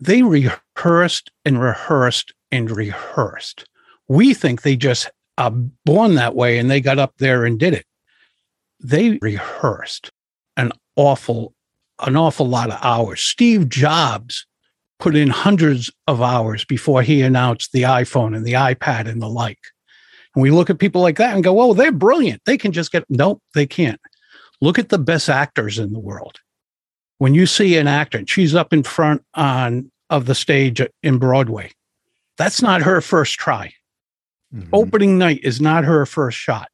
They 0.00 0.22
rehearsed 0.22 1.30
and 1.44 1.60
rehearsed 1.60 2.32
and 2.50 2.68
rehearsed. 2.70 3.68
We 4.08 4.34
think 4.34 4.62
they 4.62 4.74
just 4.74 5.08
are 5.38 5.52
born 5.84 6.16
that 6.16 6.34
way 6.34 6.58
and 6.58 6.68
they 6.68 6.80
got 6.80 6.98
up 6.98 7.14
there 7.18 7.44
and 7.44 7.58
did 7.58 7.74
it 7.74 7.86
they 8.82 9.18
rehearsed 9.20 10.10
an 10.56 10.72
awful 10.96 11.54
an 12.02 12.16
awful 12.16 12.48
lot 12.48 12.70
of 12.70 12.78
hours. 12.82 13.20
Steve 13.20 13.68
Jobs 13.68 14.46
put 14.98 15.14
in 15.14 15.28
hundreds 15.28 15.90
of 16.06 16.22
hours 16.22 16.64
before 16.64 17.02
he 17.02 17.20
announced 17.20 17.72
the 17.72 17.82
iPhone 17.82 18.34
and 18.34 18.44
the 18.44 18.54
iPad 18.54 19.06
and 19.06 19.20
the 19.20 19.28
like. 19.28 19.58
And 20.34 20.42
we 20.42 20.50
look 20.50 20.70
at 20.70 20.78
people 20.78 21.00
like 21.00 21.16
that 21.16 21.34
and 21.34 21.44
go, 21.44 21.60
"Oh, 21.60 21.74
they're 21.74 21.92
brilliant. 21.92 22.42
They 22.44 22.56
can 22.56 22.72
just 22.72 22.92
get." 22.92 23.04
Nope, 23.08 23.42
they 23.54 23.66
can't. 23.66 24.00
Look 24.60 24.78
at 24.78 24.90
the 24.90 24.98
best 24.98 25.28
actors 25.28 25.78
in 25.78 25.92
the 25.92 25.98
world. 25.98 26.38
When 27.18 27.34
you 27.34 27.46
see 27.46 27.76
an 27.76 27.88
actor, 27.88 28.18
and 28.18 28.28
she's 28.28 28.54
up 28.54 28.72
in 28.72 28.82
front 28.82 29.22
on 29.34 29.90
of 30.10 30.26
the 30.26 30.34
stage 30.34 30.82
in 31.02 31.18
Broadway. 31.18 31.70
That's 32.36 32.60
not 32.60 32.82
her 32.82 33.00
first 33.00 33.34
try. 33.34 33.72
Mm-hmm. 34.54 34.70
Opening 34.72 35.18
night 35.18 35.40
is 35.42 35.60
not 35.60 35.84
her 35.84 36.04
first 36.04 36.36
shot. 36.36 36.68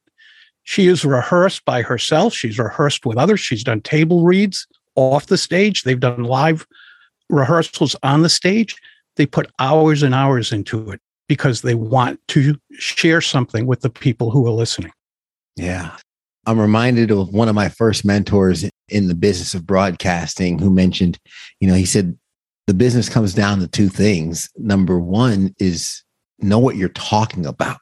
She 0.63 0.87
is 0.87 1.05
rehearsed 1.05 1.63
by 1.63 1.83
herself. 1.83 2.33
She's 2.33 2.59
rehearsed 2.59 3.05
with 3.05 3.17
others. 3.17 3.39
She's 3.39 3.63
done 3.63 3.81
table 3.81 4.23
reads 4.23 4.67
off 4.95 5.27
the 5.27 5.37
stage. 5.37 5.83
They've 5.83 5.99
done 5.99 6.23
live 6.23 6.65
rehearsals 7.29 7.95
on 8.03 8.23
the 8.23 8.29
stage. 8.29 8.75
They 9.15 9.25
put 9.25 9.51
hours 9.59 10.03
and 10.03 10.13
hours 10.13 10.51
into 10.51 10.91
it 10.91 11.01
because 11.27 11.61
they 11.61 11.75
want 11.75 12.19
to 12.29 12.55
share 12.77 13.21
something 13.21 13.65
with 13.65 13.81
the 13.81 13.89
people 13.89 14.31
who 14.31 14.45
are 14.47 14.51
listening. 14.51 14.91
Yeah. 15.55 15.95
I'm 16.45 16.59
reminded 16.59 17.11
of 17.11 17.33
one 17.33 17.49
of 17.49 17.55
my 17.55 17.67
first 17.67 18.05
mentors 18.05 18.65
in 18.87 19.07
the 19.07 19.15
business 19.15 19.53
of 19.53 19.65
broadcasting 19.65 20.59
who 20.59 20.69
mentioned, 20.69 21.19
you 21.59 21.67
know, 21.67 21.73
he 21.73 21.85
said, 21.85 22.17
the 22.67 22.73
business 22.73 23.09
comes 23.09 23.33
down 23.33 23.59
to 23.59 23.67
two 23.67 23.89
things. 23.89 24.49
Number 24.57 24.99
one 24.99 25.53
is 25.59 26.03
know 26.39 26.59
what 26.59 26.75
you're 26.75 26.89
talking 26.89 27.45
about. 27.45 27.79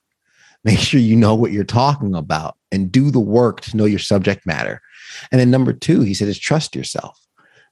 Make 0.64 0.80
sure 0.80 1.00
you 1.00 1.16
know 1.16 1.36
what 1.36 1.52
you're 1.52 1.64
talking 1.64 2.16
about 2.16 2.58
and 2.72 2.92
do 2.92 3.12
the 3.12 3.20
work 3.20 3.62
to 3.62 3.78
know 3.78 3.86
your 3.86 4.00
subject 4.00 4.48
matter. 4.48 4.82
And 5.32 5.40
then 5.40 5.52
number 5.52 5.74
two, 5.74 6.02
he 6.02 6.16
said, 6.16 6.28
is 6.28 6.40
trust 6.40 6.76
yourself 6.76 7.20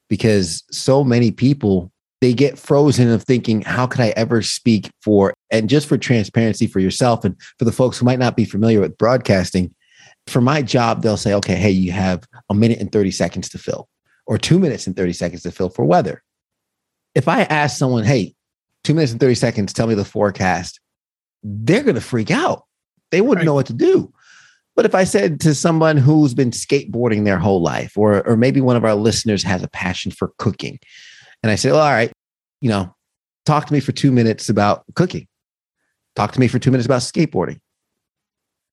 because 0.10 0.64
so 0.70 1.04
many 1.04 1.32
people 1.32 1.92
they 2.22 2.34
get 2.34 2.58
frozen 2.58 3.10
of 3.10 3.22
thinking, 3.24 3.64
how 3.64 3.86
could 3.86 4.00
I 4.00 4.14
ever 4.16 4.42
speak 4.42 4.90
for, 5.02 5.34
and 5.54 5.70
just 5.70 5.88
for 5.88 5.98
transparency 5.98 6.66
for 6.66 6.80
yourself 6.80 7.24
and 7.24 7.40
for 7.60 7.64
the 7.64 7.72
folks 7.72 8.00
who 8.00 8.06
might 8.06 8.20
not 8.20 8.36
be 8.36 8.44
familiar 8.44 8.82
with 8.82 8.98
broadcasting, 8.98 9.74
for 10.26 10.42
my 10.42 10.64
job, 10.64 11.04
they'll 11.04 11.16
say, 11.16 11.34
okay, 11.36 11.56
hey, 11.56 11.70
you 11.70 11.92
have 11.92 12.28
a 12.50 12.56
minute 12.56 12.80
and 12.80 12.92
30 12.92 13.12
seconds 13.12 13.50
to 13.50 13.60
fill, 13.60 13.88
or 14.26 14.38
two 14.40 14.58
minutes 14.58 14.88
and 14.88 14.96
30 14.96 15.14
seconds 15.14 15.44
to 15.44 15.52
fill 15.52 15.70
for 15.70 15.86
weather. 15.86 16.24
If 17.14 17.28
I 17.28 17.44
ask 17.44 17.78
someone, 17.78 18.04
hey, 18.04 18.34
two 18.84 18.96
minutes 18.96 19.12
and 19.12 19.22
30 19.22 19.36
seconds, 19.36 19.74
tell 19.74 19.86
me 19.86 19.94
the 19.94 20.04
forecast, 20.04 20.80
they're 21.44 21.84
going 21.84 21.96
to 21.96 22.02
freak 22.02 22.32
out. 22.32 22.64
They 23.12 23.22
wouldn't 23.22 23.40
right. 23.40 23.46
know 23.46 23.54
what 23.54 23.68
to 23.68 23.74
do. 23.74 24.12
But 24.76 24.86
if 24.86 24.96
I 24.96 25.04
said 25.04 25.40
to 25.42 25.54
someone 25.54 25.98
who's 25.98 26.34
been 26.34 26.50
skateboarding 26.50 27.26
their 27.26 27.38
whole 27.38 27.62
life, 27.62 27.96
or, 27.96 28.28
or 28.28 28.36
maybe 28.36 28.60
one 28.60 28.76
of 28.76 28.86
our 28.86 28.96
listeners 28.96 29.44
has 29.44 29.62
a 29.62 29.68
passion 29.68 30.12
for 30.12 30.32
cooking, 30.40 30.80
and 31.44 31.52
I 31.52 31.56
say, 31.56 31.72
well, 31.72 31.82
all 31.82 31.92
right, 31.92 32.12
you 32.60 32.70
know, 32.70 32.96
talk 33.46 33.68
to 33.68 33.74
me 33.74 33.80
for 33.80 33.92
two 33.92 34.12
minutes 34.12 34.50
about 34.50 34.84
cooking. 34.96 35.28
Talk 36.16 36.32
to 36.34 36.40
me 36.40 36.48
for 36.48 36.60
two 36.60 36.72
minutes 36.72 36.86
about 36.86 37.02
skateboarding. 37.02 37.60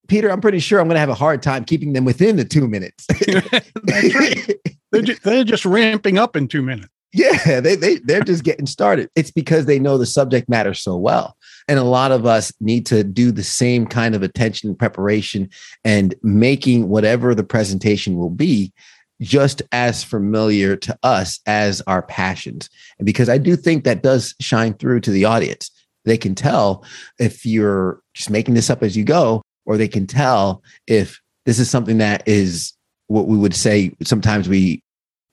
Peter, 0.09 0.31
I'm 0.31 0.41
pretty 0.41 0.59
sure 0.59 0.81
I'm 0.81 0.87
going 0.87 0.97
to 0.97 1.01
have 1.01 1.09
a 1.09 1.15
hard 1.15 1.43
time 1.43 1.65
keeping 1.65 1.93
them 1.93 2.05
within 2.05 2.37
the 2.37 2.45
two 2.45 2.67
minutes. 2.67 3.07
they're, 4.91 5.03
just, 5.03 5.23
they're 5.23 5.45
just 5.45 5.65
ramping 5.65 6.19
up 6.19 6.35
in 6.35 6.49
two 6.49 6.63
minutes. 6.63 6.89
Yeah, 7.13 7.61
they, 7.61 7.75
they, 7.75 7.97
they're 7.97 8.23
just 8.23 8.45
getting 8.45 8.67
started. 8.67 9.09
It's 9.17 9.33
because 9.33 9.67
they 9.67 9.79
know 9.79 9.99
the 9.99 10.07
subject 10.07 10.49
matter 10.49 10.75
so 10.75 10.97
well. 10.97 11.37
And 11.67 11.79
a 11.79 11.85
lot 11.85 12.13
of 12.13 12.25
us 12.25 12.53
need 12.61 12.87
to 12.87 13.03
do 13.03 13.33
the 13.33 13.43
same 13.43 13.87
kind 13.87 14.15
of 14.15 14.23
attention 14.23 14.69
and 14.69 14.79
preparation 14.79 15.49
and 15.85 16.15
making 16.23 16.89
whatever 16.89 17.35
the 17.35 17.45
presentation 17.45 18.17
will 18.17 18.31
be 18.31 18.73
just 19.21 19.61
as 19.73 20.03
familiar 20.03 20.77
to 20.77 20.99
us 21.03 21.41
as 21.47 21.83
our 21.83 22.03
passions. 22.03 22.71
And 22.99 23.07
because 23.07 23.29
I 23.29 23.39
do 23.39 23.57
think 23.57 23.85
that 23.85 24.03
does 24.03 24.35
shine 24.41 24.75
through 24.75 25.01
to 25.01 25.11
the 25.11 25.25
audience. 25.25 25.71
They 26.05 26.17
can 26.17 26.35
tell 26.35 26.85
if 27.19 27.45
you're 27.45 28.01
just 28.15 28.31
making 28.31 28.55
this 28.55 28.71
up 28.71 28.83
as 28.83 28.97
you 28.97 29.05
go, 29.05 29.43
or 29.67 29.77
they 29.77 29.89
can 29.89 30.07
tell 30.07 30.63
if 30.87 31.21
this 31.47 31.59
is 31.59 31.71
something 31.71 31.99
that 31.99 32.27
is 32.27 32.73
what 33.09 33.27
we 33.27 33.37
would 33.37 33.55
say 33.55 33.93
sometimes 34.03 34.49
we 34.49 34.83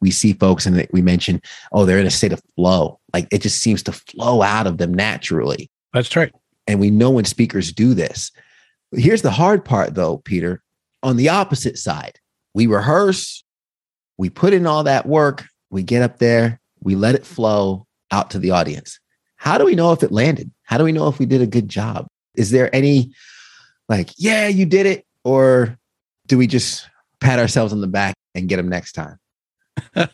we 0.02 0.12
see 0.12 0.34
folks 0.34 0.66
and 0.66 0.88
we 0.92 1.02
mention 1.02 1.42
oh 1.72 1.86
they're 1.86 2.00
in 2.00 2.06
a 2.06 2.12
state 2.12 2.34
of 2.34 2.42
flow. 2.56 3.00
Like 3.14 3.28
it 3.32 3.42
just 3.42 3.62
seems 3.62 3.84
to 3.84 3.92
flow 3.92 4.42
out 4.42 4.68
of 4.68 4.78
them 4.78 4.94
naturally. 4.94 5.70
That's 5.94 6.16
right. 6.16 6.34
And 6.68 6.80
we 6.80 6.92
know 6.92 7.12
when 7.12 7.26
speakers 7.26 7.72
do 7.72 7.94
this. 7.94 8.32
Here's 8.92 9.22
the 9.22 9.32
hard 9.32 9.64
part 9.64 9.96
though 9.96 10.18
peter. 10.18 10.62
On 11.04 11.18
the 11.18 11.30
opposite 11.30 11.78
side 11.78 12.20
we 12.54 12.68
rehearse 12.68 13.44
we 14.18 14.30
put 14.30 14.54
in 14.54 14.66
all 14.66 14.84
that 14.84 15.06
work, 15.06 15.46
we 15.70 15.84
get 15.84 16.02
up 16.02 16.18
there, 16.18 16.60
we 16.82 16.96
let 16.96 17.16
it 17.16 17.26
flow 17.26 17.86
out 18.12 18.32
to 18.32 18.40
the 18.40 18.52
audience. 18.52 19.00
How 19.48 19.58
do 19.58 19.63
we 19.63 19.75
know 19.75 19.94
if 19.94 20.04
it 20.04 20.12
landed? 20.12 20.51
How 20.63 20.77
do 20.77 20.84
we 20.84 20.92
know 20.92 21.08
if 21.08 21.20
we 21.20 21.25
did 21.25 21.39
a 21.42 21.48
good 21.48 21.70
job? 21.70 22.08
Is 22.36 22.51
there 22.51 22.70
any 22.75 23.13
like, 23.88 24.10
yeah, 24.18 24.50
you 24.50 24.66
did 24.66 24.86
it? 24.86 25.06
Or 25.24 25.77
do 26.25 26.38
we 26.38 26.48
just 26.48 26.86
pat 27.22 27.39
ourselves 27.39 27.72
on 27.72 27.80
the 27.80 27.88
back 27.88 28.16
and 28.36 28.50
get 28.50 28.58
them 28.58 28.68
next 28.68 28.92
time? 28.92 29.18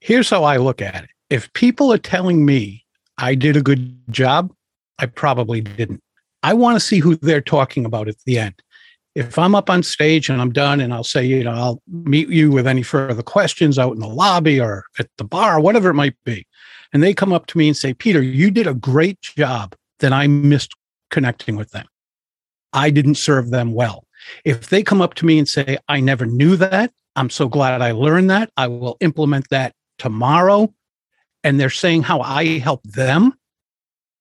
Here's 0.00 0.30
how 0.30 0.44
I 0.44 0.58
look 0.58 0.80
at 0.80 1.02
it. 1.02 1.10
If 1.28 1.52
people 1.54 1.92
are 1.92 1.98
telling 1.98 2.46
me 2.46 2.84
I 3.18 3.34
did 3.34 3.56
a 3.56 3.62
good 3.62 4.00
job, 4.12 4.52
I 5.00 5.06
probably 5.06 5.60
didn't. 5.60 6.00
I 6.44 6.54
want 6.54 6.76
to 6.76 6.80
see 6.80 7.00
who 7.00 7.16
they're 7.16 7.40
talking 7.40 7.84
about 7.84 8.06
at 8.06 8.18
the 8.26 8.38
end 8.38 8.62
if 9.18 9.36
I'm 9.36 9.56
up 9.56 9.68
on 9.68 9.82
stage 9.82 10.28
and 10.28 10.40
I'm 10.40 10.52
done 10.52 10.80
and 10.80 10.94
I'll 10.94 11.02
say, 11.02 11.24
you 11.24 11.42
know, 11.42 11.50
I'll 11.50 11.82
meet 11.88 12.28
you 12.28 12.52
with 12.52 12.68
any 12.68 12.84
further 12.84 13.24
questions 13.24 13.76
out 13.76 13.92
in 13.92 13.98
the 13.98 14.06
lobby 14.06 14.60
or 14.60 14.84
at 15.00 15.08
the 15.18 15.24
bar, 15.24 15.58
whatever 15.58 15.90
it 15.90 15.94
might 15.94 16.14
be. 16.24 16.46
And 16.92 17.02
they 17.02 17.14
come 17.14 17.32
up 17.32 17.46
to 17.46 17.58
me 17.58 17.68
and 17.68 17.76
say, 17.76 17.92
Peter, 17.94 18.22
you 18.22 18.50
did 18.50 18.66
a 18.66 18.74
great 18.74 19.20
job. 19.20 19.74
that 20.00 20.12
I 20.12 20.28
missed 20.28 20.74
connecting 21.10 21.56
with 21.56 21.70
them. 21.72 21.86
I 22.72 22.90
didn't 22.90 23.16
serve 23.16 23.50
them 23.50 23.72
well. 23.72 24.04
If 24.44 24.68
they 24.68 24.82
come 24.82 25.00
up 25.00 25.14
to 25.14 25.26
me 25.26 25.38
and 25.38 25.48
say, 25.48 25.78
I 25.88 25.98
never 26.00 26.24
knew 26.24 26.56
that, 26.56 26.92
I'm 27.16 27.30
so 27.30 27.48
glad 27.48 27.82
I 27.82 27.90
learned 27.90 28.30
that. 28.30 28.50
I 28.56 28.68
will 28.68 28.96
implement 29.00 29.48
that 29.50 29.74
tomorrow. 29.98 30.72
And 31.42 31.58
they're 31.58 31.70
saying 31.70 32.02
how 32.04 32.20
I 32.20 32.58
helped 32.58 32.92
them. 32.92 33.34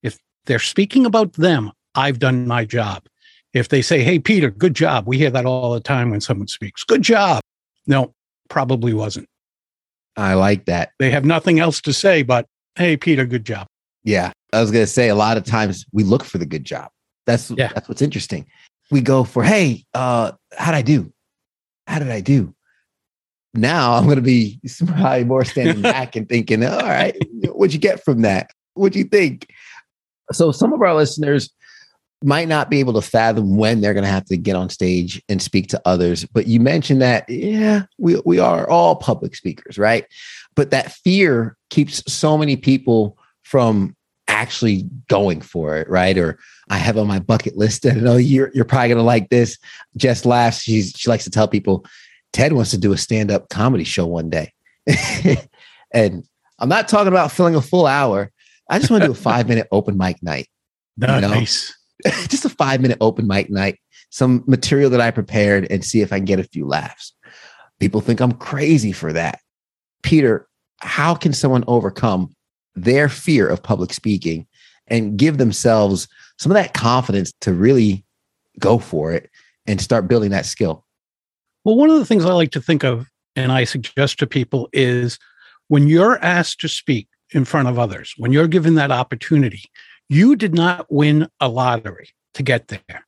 If 0.02 0.18
they're 0.46 0.60
speaking 0.60 1.06
about 1.06 1.34
them, 1.34 1.72
I've 1.94 2.20
done 2.20 2.48
my 2.48 2.66
job. 2.66 3.06
If 3.54 3.70
they 3.70 3.82
say, 3.82 4.04
Hey, 4.04 4.20
Peter, 4.20 4.50
good 4.50 4.76
job. 4.76 5.08
We 5.08 5.18
hear 5.18 5.30
that 5.32 5.46
all 5.46 5.74
the 5.74 5.80
time 5.80 6.10
when 6.10 6.22
someone 6.22 6.48
speaks. 6.48 6.84
Good 6.84 7.02
job. 7.02 7.42
No, 7.86 8.14
probably 8.50 8.94
wasn't. 8.94 9.28
I 10.16 10.34
like 10.34 10.66
that. 10.66 10.92
They 11.00 11.12
have 11.12 11.26
nothing 11.26 11.60
else 11.60 11.82
to 11.82 11.94
say 11.94 12.24
but, 12.24 12.48
Hey, 12.78 12.96
Peter, 12.96 13.26
good 13.26 13.44
job. 13.44 13.66
Yeah. 14.04 14.32
I 14.54 14.62
was 14.62 14.70
going 14.70 14.86
to 14.86 14.92
say 14.92 15.10
a 15.10 15.16
lot 15.16 15.36
of 15.36 15.44
times 15.44 15.84
we 15.92 16.04
look 16.04 16.24
for 16.24 16.38
the 16.38 16.46
good 16.46 16.64
job. 16.64 16.92
That's, 17.26 17.50
yeah. 17.50 17.72
that's 17.74 17.90
what's 17.90 18.04
interesting. 18.04 18.46
We 18.92 19.02
go 19.02 19.24
for, 19.24 19.44
Hey, 19.44 19.84
uh, 19.96 20.34
how'd 20.56 20.76
I 20.76 20.84
do? 20.84 21.12
How 21.88 21.98
did 21.98 22.12
I 22.12 22.22
do? 22.22 22.54
Now 23.56 23.94
I'm 23.94 24.04
going 24.04 24.18
to 24.18 24.22
be 24.22 24.60
probably 24.86 25.24
more 25.24 25.44
standing 25.44 25.82
back 25.82 26.16
and 26.16 26.30
thinking, 26.30 26.64
all 26.64 26.80
right, 26.82 27.18
what'd 27.46 27.74
you 27.74 27.80
get 27.80 28.06
from 28.06 28.22
that? 28.22 28.52
What'd 28.76 28.96
you 28.96 29.06
think? 29.06 29.48
So 30.32 30.52
some 30.52 30.72
of 30.72 30.82
our 30.84 30.94
listeners 30.94 31.50
might 32.24 32.48
not 32.48 32.70
be 32.70 32.80
able 32.80 32.94
to 32.94 33.02
fathom 33.02 33.58
when 33.58 33.82
they're 33.82 33.94
going 33.94 34.04
to 34.04 34.10
have 34.10 34.26
to 34.26 34.38
get 34.38 34.56
on 34.56 34.70
stage 34.70 35.22
and 35.30 35.42
speak 35.42 35.68
to 35.70 35.82
others. 35.86 36.26
But 36.26 36.48
you 36.48 36.60
mentioned 36.60 37.02
that, 37.02 37.28
yeah, 37.30 37.84
we, 37.98 38.22
we 38.26 38.40
are 38.40 38.70
all 38.70 38.96
public 38.96 39.36
speakers, 39.36 39.78
right? 39.78 40.06
But 40.58 40.72
that 40.72 40.92
fear 40.92 41.56
keeps 41.70 42.04
so 42.12 42.38
many 42.38 42.58
people 42.58 43.18
from 43.44 43.96
actually 44.28 44.90
going 45.08 45.40
for 45.40 45.78
it, 45.78 45.88
right? 45.90 46.18
Or 46.18 46.40
I 46.70 46.78
have 46.78 46.98
on 46.98 47.08
my 47.08 47.20
bucket 47.20 47.56
list, 47.56 47.86
I 47.86 47.92
know 47.92 48.18
you're, 48.18 48.52
you're 48.54 48.66
probably 48.66 48.90
going 48.90 48.98
to 48.98 49.04
like 49.04 49.30
this. 49.30 49.58
Jess 49.96 50.26
laughs. 50.26 50.64
She's, 50.64 50.94
she 50.98 51.10
likes 51.10 51.24
to 51.24 51.30
tell 51.30 51.48
people, 51.48 51.86
Ted 52.34 52.54
wants 52.54 52.72
to 52.72 52.78
do 52.78 52.92
a 52.92 52.98
stand 52.98 53.32
up 53.32 53.50
comedy 53.50 53.84
show 53.84 54.08
one 54.08 54.30
day. 54.30 54.52
and 55.94 56.28
I'm 56.60 56.70
not 56.70 56.88
talking 56.88 57.08
about 57.08 57.32
filling 57.32 57.56
a 57.56 57.62
full 57.62 57.86
hour. 57.86 58.32
I 58.68 58.80
just 58.80 58.90
want 58.90 59.04
to 59.04 59.08
do 59.08 59.14
a 59.14 59.16
five 59.32 59.48
minute 59.48 59.68
open 59.72 59.96
mic 59.96 60.22
night. 60.24 60.48
Nice. 60.98 61.74
You 62.04 62.12
know? 62.12 62.18
just 62.28 62.46
a 62.46 62.50
five 62.50 62.82
minute 62.82 62.98
open 63.00 63.28
mic 63.28 63.52
night, 63.52 63.80
some 64.10 64.44
material 64.48 64.90
that 64.90 65.02
I 65.02 65.12
prepared 65.12 65.68
and 65.70 65.86
see 65.86 66.02
if 66.02 66.12
I 66.12 66.18
can 66.18 66.26
get 66.26 66.40
a 66.40 66.44
few 66.44 66.66
laughs. 66.66 67.14
People 67.80 68.02
think 68.02 68.20
I'm 68.22 68.32
crazy 68.32 68.92
for 68.92 69.14
that. 69.14 69.40
Peter, 70.02 70.47
how 70.80 71.16
can 71.16 71.34
someone 71.34 71.64
overcome 71.68 72.34
their 72.76 73.10
fear 73.10 73.48
of 73.48 73.64
public 73.64 73.94
speaking 73.94 74.46
and 74.88 75.18
give 75.18 75.38
themselves 75.38 76.08
some 76.38 76.52
of 76.52 76.56
that 76.56 76.74
confidence 76.74 77.34
to 77.42 77.54
really 77.54 78.06
go 78.60 78.78
for 78.78 79.12
it 79.12 79.30
and 79.66 79.82
start 79.82 80.08
building 80.08 80.32
that 80.32 80.46
skill? 80.46 80.86
Well, 81.64 81.76
one 81.76 81.90
of 81.90 82.00
the 82.00 82.06
things 82.06 82.26
I 82.26 82.32
like 82.32 82.52
to 82.52 82.62
think 82.62 82.84
of 82.84 83.08
and 83.36 83.52
I 83.52 83.66
suggest 83.66 84.20
to 84.20 84.28
people 84.28 84.70
is 84.74 85.20
when 85.68 85.88
you're 85.88 86.24
asked 86.24 86.60
to 86.62 86.68
speak 86.68 87.08
in 87.32 87.46
front 87.46 87.68
of 87.68 87.78
others, 87.78 88.14
when 88.18 88.32
you're 88.32 88.48
given 88.48 88.76
that 88.76 88.92
opportunity, 88.92 89.64
you 90.10 90.36
did 90.36 90.54
not 90.54 90.86
win 90.90 91.28
a 91.40 91.50
lottery 91.50 92.10
to 92.34 92.44
get 92.44 92.70
there. 92.70 93.06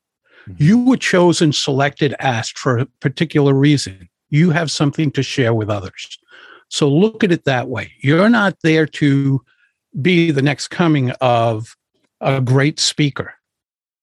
Mm-hmm. 0.47 0.63
You 0.63 0.83
were 0.83 0.97
chosen, 0.97 1.53
selected, 1.53 2.13
asked 2.19 2.59
for 2.59 2.79
a 2.79 2.85
particular 2.99 3.53
reason. 3.53 4.09
You 4.29 4.51
have 4.51 4.69
something 4.69 5.09
to 5.11 5.23
share 5.23 5.53
with 5.53 5.69
others. 5.69 6.18
So 6.69 6.87
look 6.87 7.23
at 7.23 7.31
it 7.31 7.45
that 7.45 7.67
way. 7.67 7.91
You're 7.99 8.29
not 8.29 8.57
there 8.63 8.85
to 8.85 9.41
be 10.01 10.31
the 10.31 10.41
next 10.41 10.69
coming 10.69 11.11
of 11.21 11.75
a 12.21 12.41
great 12.41 12.79
speaker. 12.79 13.33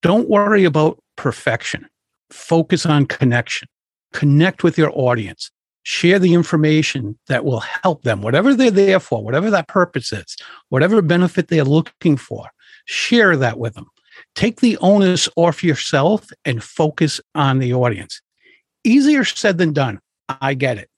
Don't 0.01 0.29
worry 0.29 0.63
about 0.63 0.99
perfection. 1.15 1.87
Focus 2.29 2.85
on 2.85 3.05
connection. 3.05 3.67
Connect 4.13 4.63
with 4.63 4.77
your 4.77 4.91
audience. 4.93 5.49
Share 5.83 6.19
the 6.19 6.33
information 6.33 7.17
that 7.27 7.45
will 7.45 7.61
help 7.61 8.03
them, 8.03 8.21
whatever 8.21 8.53
they're 8.53 8.69
there 8.69 8.99
for, 8.99 9.23
whatever 9.23 9.49
that 9.49 9.69
purpose 9.69 10.11
is, 10.11 10.35
whatever 10.67 11.01
benefit 11.01 11.47
they're 11.47 11.63
looking 11.63 12.17
for 12.17 12.49
share 12.87 13.37
that 13.37 13.59
with 13.59 13.75
them. 13.75 13.85
Take 14.33 14.61
the 14.61 14.77
onus 14.77 15.29
off 15.35 15.63
yourself 15.63 16.27
and 16.43 16.63
focus 16.63 17.21
on 17.35 17.59
the 17.59 17.73
audience. 17.73 18.21
Easier 18.83 19.23
said 19.23 19.59
than 19.59 19.73
done. 19.73 19.99
I 20.27 20.55
get 20.55 20.77
it. 20.77 20.89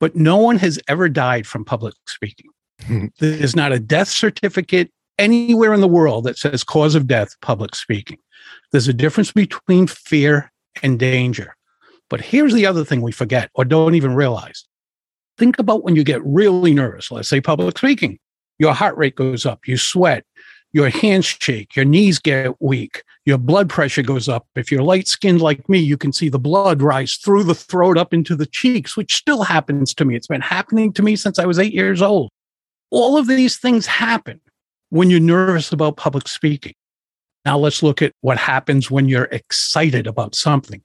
But 0.00 0.14
no 0.14 0.36
one 0.36 0.56
has 0.58 0.78
ever 0.88 1.08
died 1.08 1.46
from 1.46 1.64
public 1.64 1.94
speaking. 2.06 2.50
Hmm. 2.84 3.06
There's 3.18 3.56
not 3.56 3.72
a 3.72 3.80
death 3.80 4.08
certificate 4.08 4.90
anywhere 5.18 5.74
in 5.74 5.80
the 5.80 5.88
world 5.88 6.24
that 6.24 6.38
says 6.38 6.62
cause 6.62 6.94
of 6.94 7.06
death, 7.06 7.34
public 7.42 7.74
speaking. 7.74 8.18
There's 8.70 8.88
a 8.88 8.92
difference 8.92 9.32
between 9.32 9.86
fear 9.86 10.52
and 10.82 10.98
danger. 10.98 11.56
But 12.08 12.20
here's 12.20 12.54
the 12.54 12.66
other 12.66 12.84
thing 12.84 13.02
we 13.02 13.12
forget 13.12 13.50
or 13.54 13.64
don't 13.64 13.94
even 13.94 14.14
realize. 14.14 14.64
Think 15.36 15.58
about 15.58 15.84
when 15.84 15.96
you 15.96 16.04
get 16.04 16.24
really 16.24 16.74
nervous, 16.74 17.10
let's 17.10 17.28
say 17.28 17.40
public 17.40 17.78
speaking. 17.78 18.18
Your 18.58 18.74
heart 18.74 18.96
rate 18.96 19.14
goes 19.14 19.46
up, 19.46 19.68
you 19.68 19.76
sweat, 19.76 20.24
your 20.72 20.90
hands 20.90 21.24
shake, 21.26 21.74
your 21.74 21.84
knees 21.84 22.18
get 22.18 22.60
weak, 22.60 23.02
your 23.24 23.38
blood 23.38 23.68
pressure 23.68 24.02
goes 24.02 24.28
up. 24.28 24.46
If 24.54 24.70
you're 24.70 24.82
light 24.82 25.08
skinned 25.08 25.40
like 25.40 25.68
me, 25.68 25.78
you 25.78 25.96
can 25.96 26.12
see 26.12 26.28
the 26.28 26.38
blood 26.38 26.82
rise 26.82 27.16
through 27.16 27.44
the 27.44 27.54
throat 27.54 27.96
up 27.96 28.12
into 28.12 28.36
the 28.36 28.46
cheeks, 28.46 28.96
which 28.96 29.14
still 29.14 29.42
happens 29.42 29.94
to 29.94 30.04
me. 30.04 30.16
It's 30.16 30.26
been 30.26 30.40
happening 30.40 30.92
to 30.94 31.02
me 31.02 31.16
since 31.16 31.38
I 31.38 31.46
was 31.46 31.58
eight 31.58 31.74
years 31.74 32.02
old. 32.02 32.30
All 32.90 33.16
of 33.16 33.26
these 33.26 33.58
things 33.58 33.86
happen 33.86 34.40
when 34.90 35.10
you're 35.10 35.20
nervous 35.20 35.72
about 35.72 35.96
public 35.96 36.28
speaking. 36.28 36.74
Now 37.44 37.58
let's 37.58 37.82
look 37.82 38.02
at 38.02 38.12
what 38.20 38.38
happens 38.38 38.90
when 38.90 39.08
you're 39.08 39.28
excited 39.30 40.06
about 40.06 40.34
something 40.34 40.82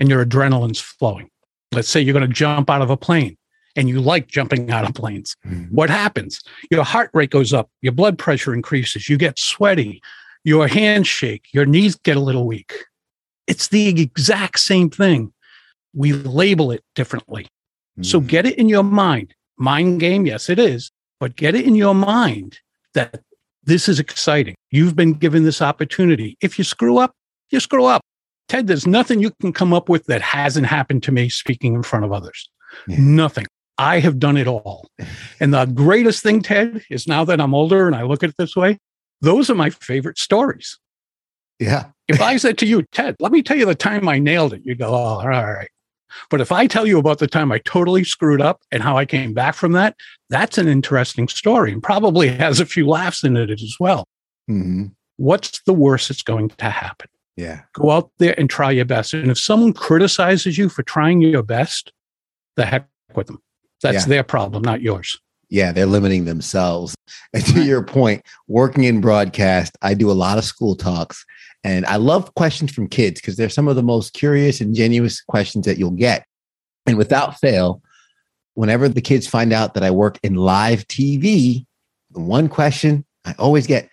and 0.00 0.08
your 0.08 0.24
adrenaline's 0.24 0.80
flowing. 0.80 1.28
Let's 1.72 1.88
say 1.88 2.00
you're 2.00 2.14
going 2.14 2.26
to 2.26 2.32
jump 2.32 2.70
out 2.70 2.82
of 2.82 2.90
a 2.90 2.96
plane 2.96 3.36
and 3.76 3.88
you 3.88 4.00
like 4.00 4.28
jumping 4.28 4.70
out 4.70 4.88
of 4.88 4.94
planes. 4.94 5.36
Mm-hmm. 5.46 5.74
What 5.74 5.90
happens? 5.90 6.42
Your 6.70 6.84
heart 6.84 7.10
rate 7.12 7.30
goes 7.30 7.52
up, 7.52 7.70
your 7.82 7.92
blood 7.92 8.18
pressure 8.18 8.54
increases, 8.54 9.08
you 9.08 9.16
get 9.16 9.38
sweaty, 9.38 10.02
your 10.44 10.68
hands 10.68 11.08
shake, 11.08 11.46
your 11.52 11.66
knees 11.66 11.96
get 11.96 12.16
a 12.16 12.20
little 12.20 12.46
weak. 12.46 12.72
It's 13.46 13.68
the 13.68 13.88
exact 13.88 14.60
same 14.60 14.90
thing. 14.90 15.32
We 15.94 16.12
label 16.12 16.70
it 16.70 16.82
differently. 16.94 17.44
Mm-hmm. 17.44 18.02
So 18.04 18.20
get 18.20 18.46
it 18.46 18.58
in 18.58 18.68
your 18.68 18.82
mind. 18.82 19.34
Mind 19.56 20.00
game, 20.00 20.26
yes, 20.26 20.48
it 20.48 20.58
is, 20.58 20.90
but 21.20 21.36
get 21.36 21.54
it 21.54 21.64
in 21.64 21.74
your 21.74 21.94
mind 21.94 22.58
that 22.94 23.22
this 23.64 23.88
is 23.88 23.98
exciting. 24.00 24.54
You've 24.70 24.96
been 24.96 25.12
given 25.12 25.44
this 25.44 25.62
opportunity. 25.62 26.36
If 26.40 26.58
you 26.58 26.64
screw 26.64 26.98
up, 26.98 27.12
you 27.50 27.60
screw 27.60 27.84
up. 27.84 28.02
Ted, 28.48 28.66
there's 28.66 28.86
nothing 28.86 29.20
you 29.20 29.30
can 29.40 29.52
come 29.52 29.72
up 29.72 29.88
with 29.88 30.04
that 30.06 30.20
hasn't 30.20 30.66
happened 30.66 31.02
to 31.04 31.12
me 31.12 31.28
speaking 31.28 31.74
in 31.74 31.82
front 31.82 32.04
of 32.04 32.12
others. 32.12 32.50
Yeah. 32.88 32.96
Nothing. 32.98 33.46
I 33.78 34.00
have 34.00 34.18
done 34.18 34.36
it 34.36 34.46
all. 34.46 34.88
And 35.40 35.52
the 35.52 35.66
greatest 35.66 36.22
thing, 36.22 36.42
Ted, 36.42 36.82
is 36.90 37.06
now 37.06 37.24
that 37.24 37.40
I'm 37.40 37.54
older 37.54 37.86
and 37.86 37.96
I 37.96 38.02
look 38.02 38.22
at 38.22 38.30
it 38.30 38.36
this 38.38 38.54
way, 38.54 38.78
those 39.20 39.50
are 39.50 39.54
my 39.54 39.70
favorite 39.70 40.18
stories. 40.18 40.78
Yeah. 41.58 41.86
if 42.08 42.20
I 42.20 42.36
said 42.36 42.58
to 42.58 42.66
you, 42.66 42.82
Ted, 42.92 43.16
let 43.20 43.32
me 43.32 43.42
tell 43.42 43.56
you 43.56 43.66
the 43.66 43.74
time 43.74 44.08
I 44.08 44.18
nailed 44.18 44.52
it, 44.52 44.62
you'd 44.64 44.78
go, 44.78 44.88
oh, 44.88 45.20
all 45.20 45.28
right. 45.28 45.68
But 46.30 46.40
if 46.40 46.52
I 46.52 46.66
tell 46.66 46.86
you 46.86 46.98
about 46.98 47.18
the 47.18 47.26
time 47.26 47.50
I 47.50 47.58
totally 47.58 48.04
screwed 48.04 48.40
up 48.40 48.60
and 48.70 48.82
how 48.82 48.96
I 48.96 49.04
came 49.04 49.34
back 49.34 49.54
from 49.54 49.72
that, 49.72 49.96
that's 50.30 50.58
an 50.58 50.68
interesting 50.68 51.26
story 51.28 51.72
and 51.72 51.82
probably 51.82 52.28
has 52.28 52.60
a 52.60 52.66
few 52.66 52.86
laughs 52.86 53.24
in 53.24 53.36
it 53.36 53.50
as 53.50 53.76
well. 53.80 54.06
Mm-hmm. 54.48 54.86
What's 55.16 55.60
the 55.62 55.72
worst 55.72 56.08
that's 56.08 56.22
going 56.22 56.50
to 56.50 56.70
happen? 56.70 57.08
Yeah. 57.36 57.62
Go 57.72 57.90
out 57.90 58.10
there 58.18 58.34
and 58.38 58.48
try 58.48 58.70
your 58.70 58.84
best. 58.84 59.14
And 59.14 59.30
if 59.30 59.38
someone 59.38 59.72
criticizes 59.72 60.56
you 60.56 60.68
for 60.68 60.82
trying 60.82 61.20
your 61.20 61.42
best, 61.42 61.92
the 62.56 62.64
heck 62.66 62.88
with 63.14 63.26
them. 63.26 63.42
That's 63.84 64.06
yeah. 64.06 64.08
their 64.08 64.24
problem, 64.24 64.62
not 64.62 64.80
yours. 64.80 65.18
Yeah, 65.50 65.70
they're 65.72 65.86
limiting 65.86 66.24
themselves. 66.24 66.96
And 67.32 67.44
to 67.46 67.62
your 67.62 67.82
point, 67.82 68.22
working 68.48 68.84
in 68.84 69.00
broadcast, 69.00 69.76
I 69.82 69.94
do 69.94 70.10
a 70.10 70.12
lot 70.12 70.38
of 70.38 70.44
school 70.44 70.74
talks 70.74 71.24
and 71.62 71.86
I 71.86 71.96
love 71.96 72.34
questions 72.34 72.72
from 72.72 72.88
kids 72.88 73.20
because 73.20 73.36
they're 73.36 73.48
some 73.48 73.68
of 73.68 73.76
the 73.76 73.82
most 73.82 74.14
curious 74.14 74.60
and 74.60 74.74
genuine 74.74 75.10
questions 75.28 75.66
that 75.66 75.78
you'll 75.78 75.90
get. 75.92 76.26
And 76.86 76.98
without 76.98 77.38
fail, 77.38 77.82
whenever 78.54 78.88
the 78.88 79.00
kids 79.00 79.26
find 79.26 79.52
out 79.52 79.74
that 79.74 79.82
I 79.82 79.90
work 79.90 80.18
in 80.22 80.34
live 80.34 80.86
TV, 80.88 81.66
the 82.10 82.20
one 82.20 82.48
question 82.48 83.04
I 83.24 83.34
always 83.38 83.66
get, 83.66 83.88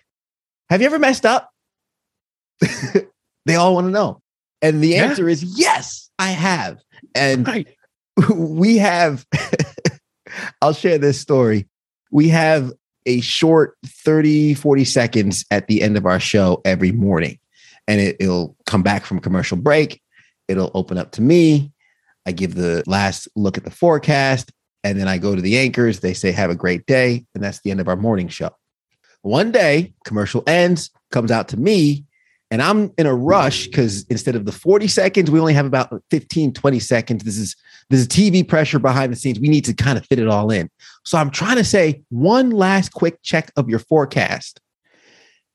have 0.70 0.80
you 0.80 0.86
ever 0.86 0.98
messed 0.98 1.26
up? 1.26 1.50
they 3.46 3.56
all 3.56 3.74
want 3.74 3.86
to 3.86 3.90
know. 3.90 4.20
And 4.62 4.82
the 4.82 4.88
yeah. 4.88 5.04
answer 5.04 5.28
is 5.28 5.42
yes, 5.42 6.10
I 6.18 6.30
have. 6.30 6.78
And 7.14 7.46
right. 7.46 7.68
we 8.34 8.76
have, 8.76 9.26
I'll 10.60 10.72
share 10.72 10.98
this 10.98 11.20
story. 11.20 11.68
We 12.10 12.28
have 12.28 12.72
a 13.06 13.20
short 13.20 13.76
30, 13.86 14.54
40 14.54 14.84
seconds 14.84 15.44
at 15.50 15.66
the 15.66 15.82
end 15.82 15.96
of 15.96 16.06
our 16.06 16.20
show 16.20 16.60
every 16.64 16.92
morning. 16.92 17.38
And 17.88 18.00
it, 18.00 18.16
it'll 18.20 18.56
come 18.66 18.82
back 18.82 19.04
from 19.04 19.20
commercial 19.20 19.56
break. 19.56 20.00
It'll 20.48 20.70
open 20.74 20.98
up 20.98 21.12
to 21.12 21.22
me. 21.22 21.72
I 22.26 22.32
give 22.32 22.54
the 22.54 22.84
last 22.86 23.28
look 23.34 23.58
at 23.58 23.64
the 23.64 23.70
forecast. 23.70 24.52
And 24.84 24.98
then 24.98 25.08
I 25.08 25.18
go 25.18 25.34
to 25.34 25.42
the 25.42 25.58
anchors. 25.58 26.00
They 26.00 26.14
say, 26.14 26.32
have 26.32 26.50
a 26.50 26.56
great 26.56 26.86
day. 26.86 27.24
And 27.34 27.42
that's 27.42 27.60
the 27.60 27.70
end 27.70 27.80
of 27.80 27.88
our 27.88 27.96
morning 27.96 28.28
show. 28.28 28.50
One 29.22 29.52
day, 29.52 29.94
commercial 30.04 30.42
ends, 30.46 30.90
comes 31.10 31.30
out 31.30 31.48
to 31.48 31.56
me, 31.56 32.04
and 32.52 32.60
I'm 32.60 32.92
in 32.98 33.06
a 33.06 33.14
rush 33.14 33.66
because 33.66 34.04
instead 34.08 34.36
of 34.36 34.44
the 34.44 34.52
40 34.52 34.86
seconds, 34.86 35.30
we 35.30 35.40
only 35.40 35.54
have 35.54 35.64
about 35.64 35.90
15, 36.10 36.52
20 36.52 36.78
seconds. 36.80 37.24
This 37.24 37.38
is 37.38 37.56
this 37.88 38.00
is 38.00 38.06
TV 38.06 38.46
pressure 38.46 38.78
behind 38.78 39.10
the 39.10 39.16
scenes. 39.16 39.40
We 39.40 39.48
need 39.48 39.64
to 39.64 39.72
kind 39.72 39.96
of 39.96 40.04
fit 40.04 40.18
it 40.18 40.28
all 40.28 40.50
in. 40.50 40.68
So 41.02 41.16
I'm 41.16 41.30
trying 41.30 41.56
to 41.56 41.64
say 41.64 42.02
one 42.10 42.50
last 42.50 42.92
quick 42.92 43.22
check 43.22 43.50
of 43.56 43.70
your 43.70 43.78
forecast. 43.78 44.60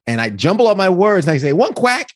And 0.08 0.20
I 0.20 0.32
jumble 0.32 0.68
up 0.68 0.76
my 0.76 0.90
words 0.90 1.28
and 1.28 1.36
I 1.36 1.38
say, 1.38 1.54
one 1.54 1.76
quack. 1.76 2.08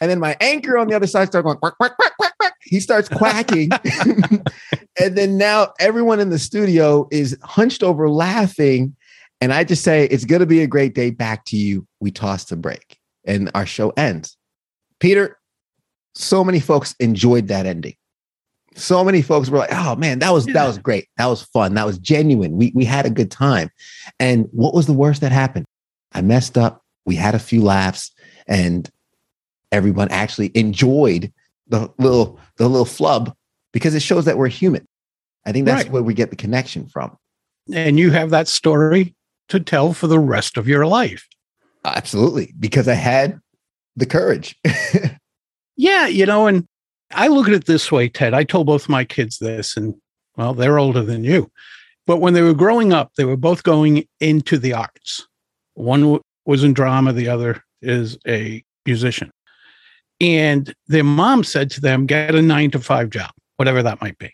And 0.00 0.10
then 0.10 0.20
my 0.20 0.38
anchor 0.40 0.78
on 0.78 0.88
the 0.88 0.96
other 0.96 1.06
side 1.06 1.28
starts 1.28 1.44
going 1.44 1.58
quack, 1.58 1.76
quack, 1.76 1.98
quack, 1.98 2.16
quack, 2.16 2.32
quack. 2.38 2.54
He 2.62 2.80
starts 2.80 3.10
quacking. 3.10 3.68
and 5.00 5.18
then 5.18 5.36
now 5.36 5.74
everyone 5.80 6.18
in 6.20 6.30
the 6.30 6.38
studio 6.38 7.08
is 7.12 7.36
hunched 7.42 7.82
over 7.82 8.08
laughing 8.08 8.96
and 9.42 9.52
I 9.52 9.64
just 9.64 9.84
say, 9.84 10.06
it's 10.06 10.24
going 10.24 10.40
to 10.40 10.46
be 10.46 10.62
a 10.62 10.66
great 10.66 10.94
day. 10.94 11.10
Back 11.10 11.44
to 11.46 11.58
you. 11.58 11.86
We 12.00 12.10
toss 12.10 12.44
the 12.44 12.56
break 12.56 12.95
and 13.26 13.50
our 13.54 13.66
show 13.66 13.90
ends. 13.90 14.36
Peter, 15.00 15.38
so 16.14 16.42
many 16.42 16.60
folks 16.60 16.94
enjoyed 17.00 17.48
that 17.48 17.66
ending. 17.66 17.94
So 18.74 19.02
many 19.04 19.22
folks 19.22 19.48
were 19.48 19.58
like, 19.58 19.72
oh 19.72 19.96
man, 19.96 20.18
that 20.18 20.32
was 20.32 20.46
yeah. 20.46 20.54
that 20.54 20.66
was 20.66 20.78
great. 20.78 21.08
That 21.16 21.26
was 21.26 21.42
fun. 21.42 21.74
That 21.74 21.86
was 21.86 21.98
genuine. 21.98 22.56
We 22.56 22.72
we 22.74 22.84
had 22.84 23.06
a 23.06 23.10
good 23.10 23.30
time. 23.30 23.70
And 24.20 24.48
what 24.52 24.74
was 24.74 24.86
the 24.86 24.92
worst 24.92 25.22
that 25.22 25.32
happened? 25.32 25.66
I 26.12 26.20
messed 26.20 26.58
up. 26.58 26.82
We 27.04 27.14
had 27.14 27.34
a 27.34 27.38
few 27.38 27.62
laughs 27.62 28.10
and 28.46 28.90
everyone 29.72 30.08
actually 30.10 30.50
enjoyed 30.54 31.32
the 31.68 31.90
little 31.98 32.38
the 32.56 32.68
little 32.68 32.84
flub 32.84 33.34
because 33.72 33.94
it 33.94 34.00
shows 34.00 34.24
that 34.26 34.38
we're 34.38 34.48
human. 34.48 34.86
I 35.46 35.52
think 35.52 35.66
that's 35.66 35.84
right. 35.84 35.92
where 35.92 36.02
we 36.02 36.14
get 36.14 36.30
the 36.30 36.36
connection 36.36 36.86
from. 36.86 37.16
And 37.72 37.98
you 37.98 38.10
have 38.10 38.30
that 38.30 38.48
story 38.48 39.14
to 39.48 39.60
tell 39.60 39.92
for 39.92 40.06
the 40.06 40.18
rest 40.18 40.56
of 40.56 40.68
your 40.68 40.86
life. 40.86 41.26
Absolutely, 41.94 42.52
because 42.58 42.88
I 42.88 42.94
had 42.94 43.40
the 43.94 44.06
courage. 44.06 44.56
yeah, 45.76 46.06
you 46.06 46.26
know, 46.26 46.46
and 46.46 46.66
I 47.12 47.28
look 47.28 47.46
at 47.46 47.54
it 47.54 47.66
this 47.66 47.92
way, 47.92 48.08
Ted. 48.08 48.34
I 48.34 48.44
told 48.44 48.66
both 48.66 48.88
my 48.88 49.04
kids 49.04 49.38
this, 49.38 49.76
and 49.76 49.94
well, 50.36 50.52
they're 50.52 50.78
older 50.78 51.02
than 51.02 51.22
you. 51.22 51.50
But 52.06 52.18
when 52.18 52.34
they 52.34 52.42
were 52.42 52.54
growing 52.54 52.92
up, 52.92 53.12
they 53.16 53.24
were 53.24 53.36
both 53.36 53.62
going 53.62 54.06
into 54.20 54.58
the 54.58 54.72
arts. 54.72 55.26
One 55.74 56.20
was 56.44 56.64
in 56.64 56.72
drama, 56.72 57.12
the 57.12 57.28
other 57.28 57.62
is 57.82 58.18
a 58.26 58.64
musician. 58.84 59.30
And 60.20 60.72
their 60.86 61.04
mom 61.04 61.44
said 61.44 61.70
to 61.72 61.80
them, 61.80 62.06
get 62.06 62.34
a 62.34 62.42
nine 62.42 62.70
to 62.70 62.78
five 62.78 63.10
job, 63.10 63.30
whatever 63.56 63.82
that 63.82 64.00
might 64.00 64.18
be. 64.18 64.32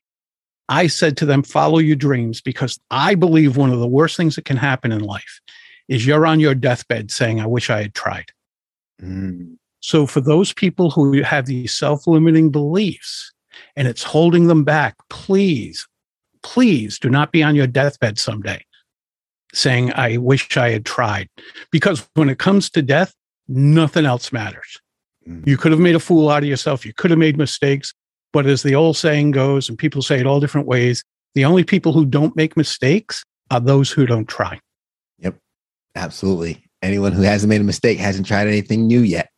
I 0.68 0.86
said 0.86 1.16
to 1.18 1.26
them, 1.26 1.42
follow 1.42 1.78
your 1.78 1.96
dreams 1.96 2.40
because 2.40 2.78
I 2.90 3.14
believe 3.14 3.56
one 3.56 3.72
of 3.72 3.80
the 3.80 3.88
worst 3.88 4.16
things 4.16 4.36
that 4.36 4.44
can 4.44 4.56
happen 4.56 4.92
in 4.92 5.00
life 5.00 5.40
is 5.88 6.06
you're 6.06 6.26
on 6.26 6.40
your 6.40 6.54
deathbed 6.54 7.10
saying, 7.10 7.40
I 7.40 7.46
wish 7.46 7.70
I 7.70 7.82
had 7.82 7.94
tried. 7.94 8.30
Mm. 9.00 9.56
So, 9.80 10.06
for 10.06 10.20
those 10.20 10.52
people 10.52 10.90
who 10.90 11.22
have 11.22 11.46
these 11.46 11.74
self 11.74 12.06
limiting 12.06 12.50
beliefs 12.50 13.32
and 13.76 13.88
it's 13.88 14.02
holding 14.02 14.46
them 14.46 14.64
back, 14.64 14.94
please, 15.10 15.86
please 16.42 16.98
do 16.98 17.10
not 17.10 17.32
be 17.32 17.42
on 17.42 17.56
your 17.56 17.66
deathbed 17.66 18.18
someday 18.18 18.64
saying, 19.52 19.92
I 19.94 20.16
wish 20.16 20.56
I 20.56 20.70
had 20.70 20.86
tried. 20.86 21.28
Because 21.70 22.08
when 22.14 22.30
it 22.30 22.38
comes 22.38 22.70
to 22.70 22.82
death, 22.82 23.14
nothing 23.48 24.06
else 24.06 24.32
matters. 24.32 24.78
Mm. 25.28 25.46
You 25.46 25.56
could 25.56 25.72
have 25.72 25.80
made 25.80 25.94
a 25.94 26.00
fool 26.00 26.30
out 26.30 26.42
of 26.42 26.48
yourself. 26.48 26.86
You 26.86 26.94
could 26.94 27.10
have 27.10 27.18
made 27.18 27.36
mistakes. 27.36 27.92
But 28.32 28.46
as 28.46 28.62
the 28.62 28.74
old 28.74 28.96
saying 28.96 29.32
goes, 29.32 29.68
and 29.68 29.78
people 29.78 30.00
say 30.00 30.18
it 30.18 30.26
all 30.26 30.40
different 30.40 30.66
ways, 30.66 31.04
the 31.34 31.44
only 31.44 31.64
people 31.64 31.92
who 31.92 32.06
don't 32.06 32.36
make 32.36 32.56
mistakes 32.56 33.24
are 33.50 33.60
those 33.60 33.90
who 33.90 34.06
don't 34.06 34.28
try. 34.28 34.58
Absolutely. 35.94 36.64
Anyone 36.82 37.12
who 37.12 37.22
hasn't 37.22 37.48
made 37.48 37.60
a 37.60 37.64
mistake 37.64 37.98
hasn't 37.98 38.26
tried 38.26 38.48
anything 38.48 38.86
new 38.86 39.00
yet. 39.00 39.30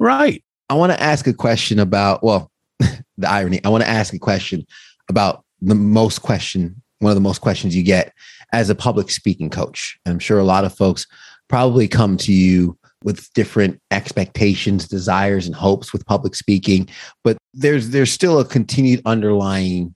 Right. 0.00 0.42
I 0.68 0.74
want 0.74 0.92
to 0.92 1.00
ask 1.00 1.26
a 1.26 1.34
question 1.34 1.78
about, 1.78 2.22
well, 2.22 2.50
the 3.18 3.30
irony. 3.30 3.60
I 3.64 3.68
want 3.68 3.84
to 3.84 3.88
ask 3.88 4.12
a 4.14 4.18
question 4.18 4.66
about 5.08 5.44
the 5.60 5.74
most 5.74 6.22
question, 6.22 6.82
one 6.98 7.10
of 7.10 7.16
the 7.16 7.20
most 7.20 7.40
questions 7.40 7.76
you 7.76 7.82
get 7.82 8.12
as 8.52 8.70
a 8.70 8.74
public 8.74 9.10
speaking 9.10 9.50
coach. 9.50 9.98
I'm 10.06 10.18
sure 10.18 10.38
a 10.38 10.44
lot 10.44 10.64
of 10.64 10.74
folks 10.74 11.06
probably 11.48 11.88
come 11.88 12.16
to 12.18 12.32
you 12.32 12.78
with 13.02 13.32
different 13.34 13.80
expectations, 13.90 14.88
desires, 14.88 15.46
and 15.46 15.54
hopes 15.54 15.92
with 15.92 16.06
public 16.06 16.34
speaking, 16.34 16.88
but 17.22 17.36
there's 17.52 17.90
there's 17.90 18.10
still 18.10 18.40
a 18.40 18.44
continued 18.44 19.02
underlying 19.04 19.94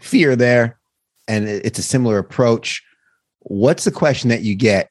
fear 0.00 0.34
there, 0.34 0.78
and 1.28 1.48
it's 1.48 1.78
a 1.78 1.82
similar 1.82 2.18
approach. 2.18 2.82
What's 3.40 3.84
the 3.84 3.92
question 3.92 4.28
that 4.30 4.42
you 4.42 4.56
get 4.56 4.90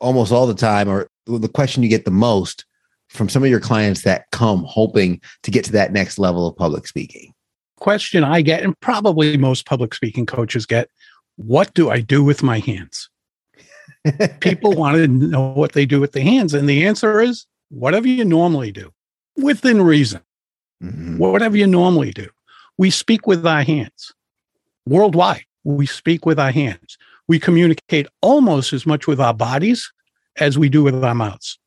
almost 0.00 0.32
all 0.32 0.46
the 0.46 0.54
time, 0.54 0.88
or 0.88 1.08
the 1.26 1.48
question 1.48 1.82
you 1.82 1.88
get 1.88 2.04
the 2.04 2.10
most 2.10 2.64
from 3.08 3.28
some 3.28 3.42
of 3.42 3.50
your 3.50 3.60
clients 3.60 4.02
that 4.02 4.30
come 4.30 4.64
hoping 4.64 5.20
to 5.42 5.50
get 5.50 5.64
to 5.64 5.72
that 5.72 5.92
next 5.92 6.18
level 6.18 6.46
of 6.46 6.56
public 6.56 6.86
speaking? 6.86 7.32
Question 7.78 8.24
I 8.24 8.42
get, 8.42 8.62
and 8.62 8.78
probably 8.80 9.36
most 9.36 9.66
public 9.66 9.94
speaking 9.94 10.26
coaches 10.26 10.66
get 10.66 10.88
what 11.36 11.72
do 11.72 11.88
I 11.88 12.00
do 12.00 12.22
with 12.22 12.42
my 12.42 12.58
hands? 12.58 13.08
People 14.40 14.72
want 14.72 14.96
to 14.96 15.08
know 15.08 15.48
what 15.52 15.72
they 15.72 15.86
do 15.86 16.00
with 16.00 16.12
the 16.12 16.20
hands. 16.20 16.52
And 16.52 16.68
the 16.68 16.86
answer 16.86 17.20
is 17.20 17.46
whatever 17.70 18.06
you 18.06 18.24
normally 18.24 18.72
do 18.72 18.92
within 19.36 19.80
reason. 19.80 20.20
Mm-hmm. 20.82 21.18
Whatever 21.18 21.56
you 21.56 21.66
normally 21.66 22.10
do. 22.10 22.28
We 22.76 22.90
speak 22.90 23.26
with 23.26 23.46
our 23.46 23.62
hands 23.62 24.12
worldwide. 24.86 25.44
We 25.64 25.86
speak 25.86 26.26
with 26.26 26.38
our 26.38 26.50
hands. 26.50 26.98
We 27.30 27.38
communicate 27.38 28.08
almost 28.22 28.72
as 28.72 28.84
much 28.84 29.06
with 29.06 29.20
our 29.20 29.32
bodies 29.32 29.92
as 30.40 30.58
we 30.58 30.68
do 30.68 30.82
with 30.82 31.04
our 31.04 31.14
mouths. 31.14 31.60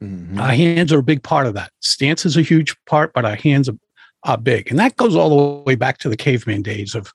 Mm-hmm. 0.00 0.38
Our 0.38 0.52
hands 0.52 0.92
are 0.92 1.00
a 1.00 1.02
big 1.02 1.20
part 1.24 1.48
of 1.48 1.54
that. 1.54 1.72
Stance 1.80 2.24
is 2.24 2.36
a 2.36 2.42
huge 2.42 2.76
part, 2.86 3.12
but 3.12 3.24
our 3.24 3.34
hands 3.34 3.68
are, 3.68 3.74
are 4.22 4.38
big. 4.38 4.70
And 4.70 4.78
that 4.78 4.96
goes 4.96 5.16
all 5.16 5.30
the 5.30 5.62
way 5.64 5.74
back 5.74 5.98
to 5.98 6.08
the 6.08 6.16
caveman 6.16 6.62
days 6.62 6.94
of 6.94 7.12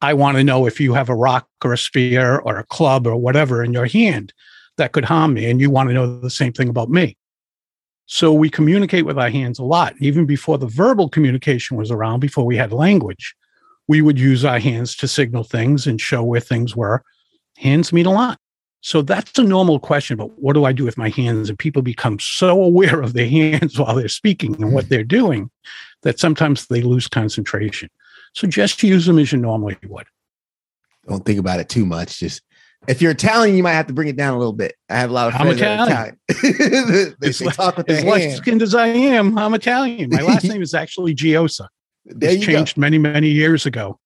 I 0.00 0.12
want 0.12 0.38
to 0.38 0.42
know 0.42 0.66
if 0.66 0.80
you 0.80 0.92
have 0.94 1.08
a 1.08 1.14
rock 1.14 1.46
or 1.64 1.72
a 1.72 1.78
spear 1.78 2.40
or 2.40 2.58
a 2.58 2.66
club 2.66 3.06
or 3.06 3.14
whatever 3.14 3.62
in 3.62 3.72
your 3.72 3.86
hand 3.86 4.32
that 4.76 4.90
could 4.90 5.04
harm 5.04 5.34
me. 5.34 5.48
And 5.48 5.60
you 5.60 5.70
want 5.70 5.88
to 5.88 5.94
know 5.94 6.18
the 6.18 6.30
same 6.30 6.52
thing 6.52 6.68
about 6.68 6.90
me. 6.90 7.16
So 8.06 8.32
we 8.32 8.50
communicate 8.50 9.06
with 9.06 9.20
our 9.20 9.30
hands 9.30 9.60
a 9.60 9.64
lot. 9.64 9.94
Even 10.00 10.26
before 10.26 10.58
the 10.58 10.66
verbal 10.66 11.08
communication 11.08 11.76
was 11.76 11.92
around, 11.92 12.18
before 12.18 12.44
we 12.44 12.56
had 12.56 12.72
language, 12.72 13.36
we 13.86 14.02
would 14.02 14.18
use 14.18 14.44
our 14.44 14.58
hands 14.58 14.96
to 14.96 15.06
signal 15.06 15.44
things 15.44 15.86
and 15.86 16.00
show 16.00 16.24
where 16.24 16.40
things 16.40 16.74
were. 16.74 17.04
Hands 17.60 17.92
mean 17.92 18.06
a 18.06 18.12
lot. 18.12 18.38
So 18.82 19.02
that's 19.02 19.38
a 19.38 19.42
normal 19.42 19.78
question, 19.78 20.16
but 20.16 20.38
what 20.38 20.54
do 20.54 20.64
I 20.64 20.72
do 20.72 20.84
with 20.84 20.96
my 20.96 21.10
hands? 21.10 21.50
And 21.50 21.58
people 21.58 21.82
become 21.82 22.18
so 22.18 22.62
aware 22.62 23.02
of 23.02 23.12
their 23.12 23.28
hands 23.28 23.78
while 23.78 23.94
they're 23.94 24.08
speaking 24.08 24.54
and 24.60 24.72
what 24.72 24.84
hmm. 24.84 24.88
they're 24.88 25.04
doing 25.04 25.50
that 26.02 26.18
sometimes 26.18 26.66
they 26.66 26.80
lose 26.80 27.06
concentration. 27.06 27.90
So 28.32 28.46
just 28.46 28.82
use 28.82 29.06
them 29.06 29.18
as 29.18 29.32
you 29.32 29.38
normally 29.38 29.76
would. 29.86 30.06
Don't 31.06 31.24
think 31.24 31.38
about 31.38 31.60
it 31.60 31.68
too 31.68 31.84
much. 31.84 32.20
Just 32.20 32.42
if 32.88 33.02
you're 33.02 33.10
Italian, 33.10 33.56
you 33.56 33.62
might 33.62 33.72
have 33.72 33.88
to 33.88 33.92
bring 33.92 34.08
it 34.08 34.16
down 34.16 34.34
a 34.34 34.38
little 34.38 34.54
bit. 34.54 34.76
I 34.88 34.98
have 34.98 35.10
a 35.10 35.12
lot 35.12 35.28
of 35.28 35.34
friends 35.34 35.60
I'm 35.60 35.76
Italian. 35.76 36.18
Italian. 36.28 37.16
they, 37.20 37.30
they 37.30 37.48
talk 37.50 37.76
with 37.76 37.86
their 37.86 37.98
as 37.98 38.04
light 38.04 38.30
skinned 38.30 38.62
as 38.62 38.74
I 38.74 38.86
am, 38.86 39.36
I'm 39.36 39.52
Italian. 39.52 40.08
My 40.10 40.22
last 40.22 40.44
name 40.48 40.62
is 40.62 40.72
actually 40.72 41.14
Giosa. 41.14 41.66
It 42.06 42.40
changed 42.40 42.76
go. 42.76 42.80
many, 42.80 42.96
many 42.96 43.28
years 43.28 43.66
ago. 43.66 43.98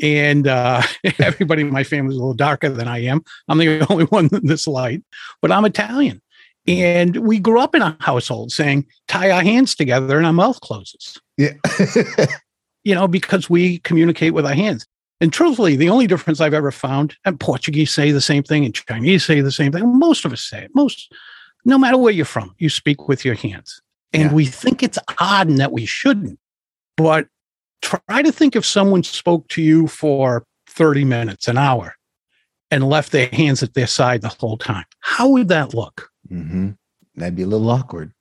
And 0.00 0.46
uh, 0.46 0.82
everybody 1.18 1.62
in 1.62 1.70
my 1.70 1.84
family 1.84 2.14
is 2.14 2.18
a 2.18 2.20
little 2.20 2.34
darker 2.34 2.68
than 2.68 2.88
I 2.88 2.98
am. 3.04 3.22
I'm 3.48 3.58
the 3.58 3.86
only 3.90 4.04
one 4.04 4.28
in 4.32 4.46
this 4.46 4.66
light, 4.66 5.02
but 5.40 5.52
I'm 5.52 5.64
Italian. 5.64 6.20
And 6.66 7.16
we 7.16 7.40
grew 7.40 7.60
up 7.60 7.74
in 7.74 7.82
a 7.82 7.96
household 8.00 8.52
saying, 8.52 8.86
tie 9.08 9.30
our 9.30 9.42
hands 9.42 9.74
together 9.74 10.16
and 10.16 10.26
our 10.26 10.32
mouth 10.32 10.60
closes. 10.60 11.20
Yeah. 11.36 11.54
you 12.84 12.94
know, 12.94 13.08
because 13.08 13.50
we 13.50 13.78
communicate 13.78 14.32
with 14.34 14.46
our 14.46 14.54
hands. 14.54 14.86
And 15.20 15.32
truthfully, 15.32 15.76
the 15.76 15.88
only 15.88 16.06
difference 16.06 16.40
I've 16.40 16.54
ever 16.54 16.72
found, 16.72 17.16
and 17.24 17.38
Portuguese 17.38 17.92
say 17.92 18.10
the 18.10 18.20
same 18.20 18.42
thing, 18.42 18.64
and 18.64 18.74
Chinese 18.74 19.24
say 19.24 19.40
the 19.40 19.52
same 19.52 19.70
thing. 19.70 19.98
Most 19.98 20.24
of 20.24 20.32
us 20.32 20.42
say 20.42 20.64
it. 20.64 20.70
Most, 20.74 21.12
no 21.64 21.78
matter 21.78 21.96
where 21.96 22.12
you're 22.12 22.24
from, 22.24 22.54
you 22.58 22.68
speak 22.68 23.08
with 23.08 23.24
your 23.24 23.36
hands. 23.36 23.80
And 24.12 24.30
yeah. 24.30 24.32
we 24.32 24.46
think 24.46 24.82
it's 24.82 24.98
odd 25.20 25.48
and 25.48 25.58
that 25.58 25.72
we 25.72 25.86
shouldn't. 25.86 26.38
But 26.96 27.28
try 27.82 28.22
to 28.22 28.32
think 28.32 28.56
if 28.56 28.64
someone 28.64 29.02
spoke 29.02 29.46
to 29.48 29.62
you 29.62 29.86
for 29.88 30.46
30 30.68 31.04
minutes, 31.04 31.48
an 31.48 31.58
hour, 31.58 31.96
and 32.70 32.88
left 32.88 33.12
their 33.12 33.28
hands 33.28 33.62
at 33.62 33.74
their 33.74 33.86
side 33.86 34.22
the 34.22 34.28
whole 34.28 34.56
time. 34.56 34.86
How 35.00 35.28
would 35.28 35.48
that 35.48 35.74
look? 35.74 36.08
Mm-hmm. 36.30 36.70
That'd 37.16 37.36
be 37.36 37.42
a 37.42 37.46
little 37.46 37.68
awkward. 37.68 38.12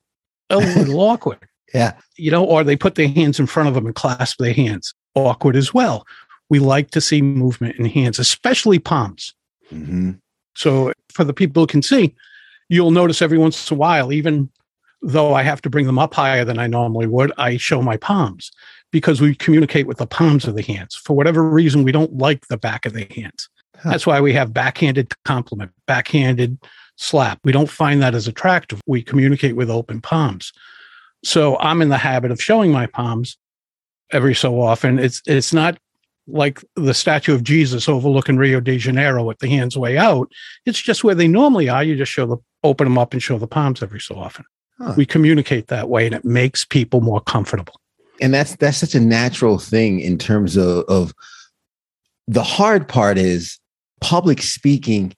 A 0.50 0.58
little 0.58 1.00
awkward. 1.10 1.47
Yeah. 1.74 1.93
You 2.17 2.32
know, 2.32 2.43
or 2.43 2.63
they 2.63 2.76
put 2.76 2.95
their 2.95 3.08
hands 3.08 3.39
in 3.39 3.47
front 3.47 3.69
of 3.69 3.76
them 3.76 3.86
and 3.86 3.95
clasp 3.95 4.38
their 4.39 4.54
hands. 4.54 4.93
Awkward 5.15 5.56
as 5.56 5.74
well. 5.74 6.06
We 6.50 6.60
like 6.60 6.91
to 6.91 7.02
see 7.02 7.21
movement 7.21 7.78
in 7.78 7.86
hands, 7.86 8.19
especially 8.19 8.80
palms. 8.80 9.34
Mm-hmm. 9.71 10.12
So 10.56 10.91
for 11.13 11.24
the 11.24 11.34
people 11.34 11.63
who 11.63 11.67
can 11.67 11.82
see, 11.82 12.13
you'll 12.67 12.91
notice 12.91 13.21
every 13.21 13.38
once 13.38 13.71
in 13.71 13.76
a 13.76 13.80
while, 13.80 14.12
even 14.12 14.50
though 15.02 15.34
I 15.34 15.43
have 15.43 15.62
to 15.62 15.69
bring 15.69 15.86
them 15.86 15.97
up 15.97 16.13
higher 16.13 16.43
than 16.43 16.60
I 16.60 16.67
normally 16.67 17.08
would, 17.08 17.32
I 17.38 17.56
show 17.56 17.82
my 17.82 17.95
palms 17.95 18.52
because 18.91 19.21
we 19.21 19.36
communicate 19.36 19.88
with 19.88 19.97
the 19.97 20.08
palms 20.08 20.45
of 20.45 20.56
the 20.56 20.62
hands. 20.62 20.95
For 20.95 21.15
whatever 21.15 21.43
reason, 21.43 21.84
we 21.84 21.91
don't 21.91 22.17
like 22.17 22.47
the 22.47 22.58
back 22.58 22.86
of 22.86 22.93
the 22.93 23.08
hands. 23.15 23.49
Huh. 23.77 23.91
That's 23.91 24.06
why 24.06 24.21
we 24.21 24.34
have 24.34 24.54
backhanded 24.54 25.13
compliment, 25.25 25.71
backhanded 25.88 26.58
slap. 26.97 27.39
We 27.43 27.51
don't 27.51 27.69
find 27.69 28.01
that 28.01 28.13
as 28.15 28.27
attractive. 28.27 28.82
We 28.86 29.01
communicate 29.01 29.56
with 29.56 29.69
open 29.69 30.01
palms. 30.01 30.51
So 31.23 31.58
I'm 31.60 31.82
in 31.82 31.89
the 31.89 31.97
habit 31.97 32.32
of 32.32 32.41
showing 32.41 32.71
my 32.71 32.86
palms 32.86 33.38
every 34.12 34.36
so 34.36 34.62
often. 34.62 34.99
It's 34.99 35.21
it's 35.25 35.54
not 35.54 35.77
like 36.27 36.63
the 36.75 36.93
statue 36.93 37.34
of 37.34 37.43
Jesus 37.43 37.89
overlooking 37.89 38.38
Rio 38.38 38.60
de 38.60 38.77
Janeiro 38.77 39.23
with 39.23 39.39
the 39.39 39.49
hands 39.49 39.77
way 39.77 39.97
out. 39.97 40.32
It's 40.65 40.82
just 40.82 41.04
where 41.04 41.15
they 41.15 41.27
normally 41.27 41.69
are. 41.69 41.84
You 41.84 41.95
just 41.95 42.12
show 42.12 42.25
the 42.25 42.38
open 42.63 42.86
them 42.86 42.97
up 42.97 43.13
and 43.13 43.21
show 43.21 43.38
the 43.38 43.47
palms 43.47 43.82
every 43.82 43.99
so 43.99 44.15
often. 44.15 44.45
Huh. 44.77 44.93
We 44.97 45.06
communicate 45.06 45.67
that 45.67 45.89
way 45.89 46.06
and 46.06 46.15
it 46.15 46.25
makes 46.25 46.65
people 46.65 47.01
more 47.01 47.21
comfortable. 47.21 47.80
And 48.21 48.34
that's 48.34 48.55
that's 48.57 48.77
such 48.77 48.95
a 48.95 48.99
natural 48.99 49.57
thing 49.57 49.99
in 49.99 50.17
terms 50.17 50.55
of, 50.55 50.86
of 50.88 51.13
the 52.27 52.43
hard 52.43 52.88
part 52.88 53.17
is 53.17 53.60
public 53.99 54.41
speaking 54.41 55.13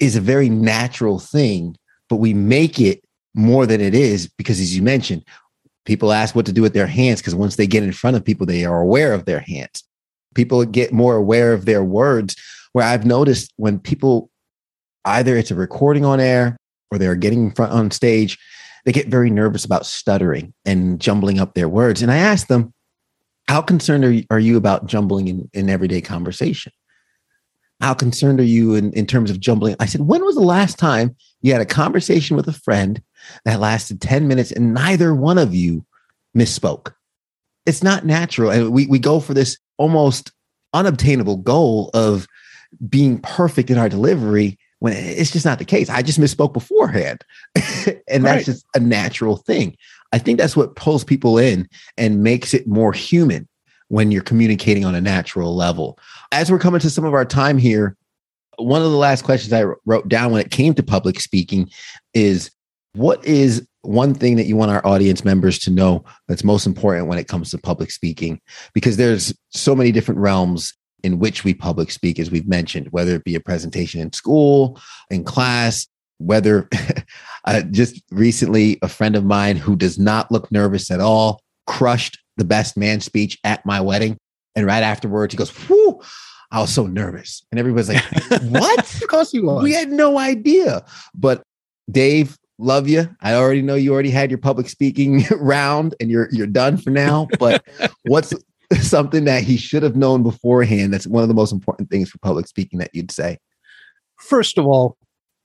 is 0.00 0.16
a 0.16 0.20
very 0.20 0.48
natural 0.48 1.18
thing, 1.18 1.76
but 2.08 2.16
we 2.16 2.32
make 2.32 2.80
it 2.80 3.04
more 3.34 3.66
than 3.66 3.80
it 3.80 3.94
is 3.94 4.28
because 4.28 4.60
as 4.60 4.74
you 4.74 4.82
mentioned 4.82 5.24
people 5.84 6.12
ask 6.12 6.34
what 6.34 6.44
to 6.44 6.52
do 6.52 6.60
with 6.60 6.74
their 6.74 6.86
hands 6.86 7.20
because 7.20 7.34
once 7.34 7.56
they 7.56 7.66
get 7.66 7.82
in 7.82 7.92
front 7.92 8.16
of 8.16 8.24
people 8.24 8.44
they 8.44 8.64
are 8.64 8.80
aware 8.80 9.12
of 9.12 9.24
their 9.24 9.40
hands. 9.40 9.84
People 10.34 10.64
get 10.64 10.92
more 10.92 11.16
aware 11.16 11.52
of 11.52 11.64
their 11.64 11.84
words 11.84 12.36
where 12.72 12.84
i've 12.84 13.06
noticed 13.06 13.52
when 13.56 13.78
people 13.78 14.30
either 15.04 15.36
it's 15.36 15.50
a 15.50 15.54
recording 15.54 16.04
on 16.04 16.20
air 16.20 16.56
or 16.90 16.98
they're 16.98 17.14
getting 17.14 17.46
in 17.46 17.50
front 17.50 17.72
on 17.72 17.90
stage 17.90 18.38
they 18.84 18.92
get 18.92 19.08
very 19.08 19.30
nervous 19.30 19.64
about 19.64 19.86
stuttering 19.86 20.52
and 20.64 21.00
jumbling 21.00 21.38
up 21.40 21.54
their 21.54 21.68
words 21.68 22.02
and 22.02 22.10
i 22.10 22.16
ask 22.16 22.46
them 22.46 22.72
how 23.48 23.62
concerned 23.62 24.04
are 24.04 24.10
you, 24.10 24.24
are 24.30 24.38
you 24.38 24.56
about 24.56 24.86
jumbling 24.86 25.28
in, 25.28 25.50
in 25.52 25.70
everyday 25.70 26.00
conversation 26.00 26.72
how 27.80 27.94
concerned 27.94 28.40
are 28.40 28.44
you 28.44 28.74
in, 28.74 28.92
in 28.92 29.06
terms 29.06 29.30
of 29.30 29.40
jumbling 29.40 29.76
i 29.80 29.86
said 29.86 30.02
when 30.02 30.24
was 30.24 30.34
the 30.34 30.40
last 30.40 30.78
time 30.78 31.14
you 31.40 31.52
had 31.52 31.60
a 31.60 31.66
conversation 31.66 32.36
with 32.36 32.48
a 32.48 32.52
friend 32.52 33.02
that 33.44 33.60
lasted 33.60 34.00
10 34.00 34.28
minutes 34.28 34.50
and 34.52 34.74
neither 34.74 35.14
one 35.14 35.38
of 35.38 35.54
you 35.54 35.84
misspoke. 36.36 36.92
It's 37.66 37.82
not 37.82 38.06
natural. 38.06 38.50
And 38.50 38.72
we, 38.72 38.86
we 38.86 38.98
go 38.98 39.20
for 39.20 39.34
this 39.34 39.58
almost 39.76 40.32
unobtainable 40.72 41.36
goal 41.36 41.90
of 41.94 42.26
being 42.88 43.18
perfect 43.20 43.70
in 43.70 43.78
our 43.78 43.88
delivery 43.88 44.58
when 44.80 44.92
it's 44.92 45.30
just 45.30 45.44
not 45.44 45.58
the 45.58 45.64
case. 45.64 45.88
I 45.90 46.02
just 46.02 46.20
misspoke 46.20 46.52
beforehand. 46.52 47.24
and 48.08 48.24
that's 48.24 48.24
right. 48.24 48.44
just 48.44 48.66
a 48.74 48.80
natural 48.80 49.36
thing. 49.36 49.76
I 50.12 50.18
think 50.18 50.38
that's 50.38 50.56
what 50.56 50.76
pulls 50.76 51.04
people 51.04 51.38
in 51.38 51.68
and 51.96 52.22
makes 52.22 52.54
it 52.54 52.66
more 52.66 52.92
human 52.92 53.48
when 53.88 54.10
you're 54.10 54.22
communicating 54.22 54.84
on 54.84 54.94
a 54.94 55.00
natural 55.00 55.54
level. 55.54 55.98
As 56.32 56.50
we're 56.50 56.58
coming 56.58 56.80
to 56.80 56.90
some 56.90 57.04
of 57.04 57.14
our 57.14 57.24
time 57.24 57.58
here, 57.58 57.96
one 58.56 58.82
of 58.82 58.90
the 58.90 58.96
last 58.96 59.24
questions 59.24 59.52
I 59.52 59.64
wrote 59.86 60.08
down 60.08 60.32
when 60.32 60.40
it 60.40 60.50
came 60.50 60.74
to 60.74 60.82
public 60.82 61.20
speaking 61.20 61.70
is 62.14 62.50
what 62.94 63.24
is 63.24 63.66
one 63.82 64.14
thing 64.14 64.36
that 64.36 64.46
you 64.46 64.56
want 64.56 64.70
our 64.70 64.84
audience 64.86 65.24
members 65.24 65.58
to 65.60 65.70
know 65.70 66.04
that's 66.26 66.44
most 66.44 66.66
important 66.66 67.06
when 67.06 67.18
it 67.18 67.28
comes 67.28 67.50
to 67.50 67.58
public 67.58 67.90
speaking? 67.90 68.40
Because 68.74 68.96
there's 68.96 69.34
so 69.50 69.74
many 69.74 69.92
different 69.92 70.20
realms 70.20 70.74
in 71.02 71.18
which 71.18 71.44
we 71.44 71.54
public 71.54 71.90
speak, 71.90 72.18
as 72.18 72.30
we've 72.30 72.48
mentioned, 72.48 72.88
whether 72.90 73.14
it 73.14 73.24
be 73.24 73.34
a 73.34 73.40
presentation 73.40 74.00
in 74.00 74.12
school, 74.12 74.80
in 75.10 75.24
class, 75.24 75.86
whether 76.18 76.68
uh, 77.44 77.62
just 77.70 78.02
recently 78.10 78.78
a 78.82 78.88
friend 78.88 79.16
of 79.16 79.24
mine 79.24 79.56
who 79.56 79.76
does 79.76 79.98
not 79.98 80.30
look 80.30 80.50
nervous 80.50 80.90
at 80.90 81.00
all 81.00 81.40
crushed 81.66 82.18
the 82.36 82.44
best 82.44 82.76
man 82.76 83.00
speech 83.00 83.38
at 83.44 83.64
my 83.64 83.80
wedding. 83.80 84.16
And 84.56 84.66
right 84.66 84.82
afterwards, 84.82 85.32
he 85.32 85.38
goes, 85.38 85.52
Whoo, 85.68 86.00
I 86.50 86.60
was 86.60 86.72
so 86.72 86.86
nervous. 86.86 87.44
And 87.52 87.58
everybody's 87.58 87.88
like, 87.88 88.04
What? 88.42 89.02
of 89.02 89.08
course 89.08 89.32
you 89.32 89.44
was. 89.44 89.62
We 89.62 89.72
had 89.72 89.90
no 89.90 90.18
idea. 90.18 90.84
But 91.14 91.42
Dave, 91.90 92.36
love 92.58 92.88
you. 92.88 93.08
I 93.20 93.34
already 93.34 93.62
know 93.62 93.74
you 93.74 93.92
already 93.92 94.10
had 94.10 94.30
your 94.30 94.38
public 94.38 94.68
speaking 94.68 95.24
round 95.30 95.94
and 96.00 96.10
you're 96.10 96.28
you're 96.32 96.46
done 96.46 96.76
for 96.76 96.90
now. 96.90 97.28
But 97.38 97.64
what's 98.04 98.34
something 98.80 99.24
that 99.24 99.42
he 99.42 99.56
should 99.56 99.82
have 99.82 99.96
known 99.96 100.22
beforehand 100.22 100.92
that's 100.92 101.06
one 101.06 101.22
of 101.22 101.28
the 101.28 101.34
most 101.34 101.52
important 101.52 101.90
things 101.90 102.10
for 102.10 102.18
public 102.18 102.46
speaking 102.46 102.78
that 102.78 102.94
you'd 102.94 103.10
say? 103.10 103.38
First 104.16 104.58
of 104.58 104.66
all, 104.66 104.96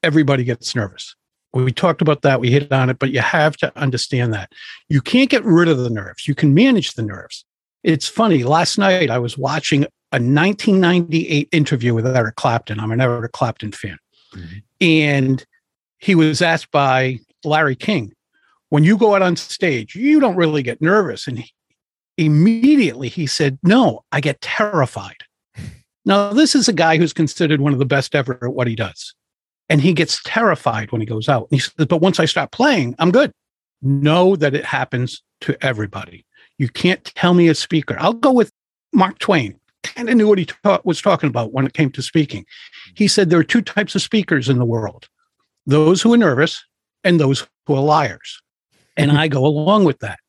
everybody 0.02 0.44
gets 0.44 0.76
nervous. 0.76 1.16
We 1.54 1.72
talked 1.72 2.02
about 2.02 2.24
that, 2.24 2.40
we 2.40 2.50
hit 2.50 2.72
on 2.72 2.90
it, 2.90 2.98
but 2.98 3.12
you 3.12 3.20
have 3.20 3.56
to 3.58 3.72
understand 3.78 4.34
that. 4.34 4.52
You 4.90 5.02
can't 5.02 5.30
get 5.30 5.44
rid 5.46 5.68
of 5.68 5.78
the 5.78 5.90
nerves. 5.90 6.28
You 6.28 6.34
can 6.34 6.54
manage 6.54 6.94
the 6.94 7.04
nerves. 7.04 7.46
It's 7.84 8.08
funny. 8.08 8.44
Last 8.44 8.78
night 8.78 9.12
I 9.12 9.20
was 9.20 9.38
watching 9.38 9.84
a 10.12 10.18
1998 10.18 11.50
interview 11.52 11.94
with 11.94 12.08
Eric 12.08 12.36
Clapton. 12.36 12.80
I'm 12.80 12.92
an 12.92 13.02
Eric 13.02 13.32
Clapton 13.34 13.72
fan. 13.72 13.98
Mm-hmm. 14.34 14.58
And 14.82 15.46
he 16.00 16.16
was 16.16 16.42
asked 16.42 16.72
by 16.72 17.20
Larry 17.46 17.76
King, 17.76 18.14
when 18.70 18.84
you 18.84 18.98
go 18.98 19.16
out 19.16 19.22
on 19.22 19.36
stage, 19.36 19.96
you 19.96 20.20
don't 20.20 20.36
really 20.36 20.64
get 20.64 20.82
nervous. 20.82 21.28
And 21.28 21.40
he, 21.40 21.52
immediately 22.18 23.10
he 23.10 23.28
said, 23.28 23.58
No, 23.64 24.04
I 24.12 24.22
get 24.22 24.42
terrified. 24.42 25.18
Now, 26.06 26.34
this 26.34 26.54
is 26.54 26.68
a 26.68 26.74
guy 26.74 26.98
who's 26.98 27.14
considered 27.14 27.62
one 27.62 27.72
of 27.72 27.80
the 27.80 27.86
best 27.86 28.14
ever 28.14 28.38
at 28.44 28.54
what 28.54 28.68
he 28.68 28.76
does. 28.76 29.16
And 29.70 29.80
he 29.80 29.94
gets 29.94 30.22
terrified 30.26 30.92
when 30.92 31.00
he 31.00 31.08
goes 31.08 31.30
out. 31.30 31.48
And 31.50 31.52
he 31.52 31.60
says, 31.60 31.86
But 31.88 32.02
once 32.02 32.20
I 32.20 32.26
stop 32.26 32.52
playing, 32.52 32.94
I'm 33.00 33.10
good. 33.10 33.32
Know 33.82 34.36
that 34.36 34.54
it 34.54 34.66
happens 34.66 35.24
to 35.42 35.56
everybody. 35.66 36.26
You 36.58 36.68
can't 36.68 37.04
tell 37.16 37.34
me 37.34 37.48
a 37.48 37.56
speaker. 37.56 37.96
I'll 38.00 38.14
go 38.14 38.34
with 38.34 38.52
Mark 38.92 39.20
Twain. 39.20 39.58
Kind 39.84 40.10
of 40.10 40.16
knew 40.16 40.28
what 40.28 40.38
he 40.38 40.46
ta- 40.46 40.82
was 40.84 41.02
talking 41.02 41.30
about 41.30 41.54
when 41.54 41.66
it 41.66 41.74
came 41.74 41.92
to 41.92 42.02
speaking. 42.02 42.46
He 42.96 43.08
said 43.08 43.30
there 43.30 43.40
are 43.40 43.44
two 43.44 43.62
types 43.62 43.96
of 43.96 44.02
speakers 44.02 44.50
in 44.50 44.58
the 44.58 44.66
world 44.66 45.08
those 45.66 46.02
who 46.02 46.14
are 46.14 46.18
nervous 46.18 46.64
and 47.06 47.20
those 47.20 47.48
who 47.66 47.76
are 47.76 47.82
liars. 47.82 48.42
And 48.98 49.12
I 49.18 49.28
go 49.28 49.46
along 49.46 49.86
with 49.86 50.00
that. 50.00 50.20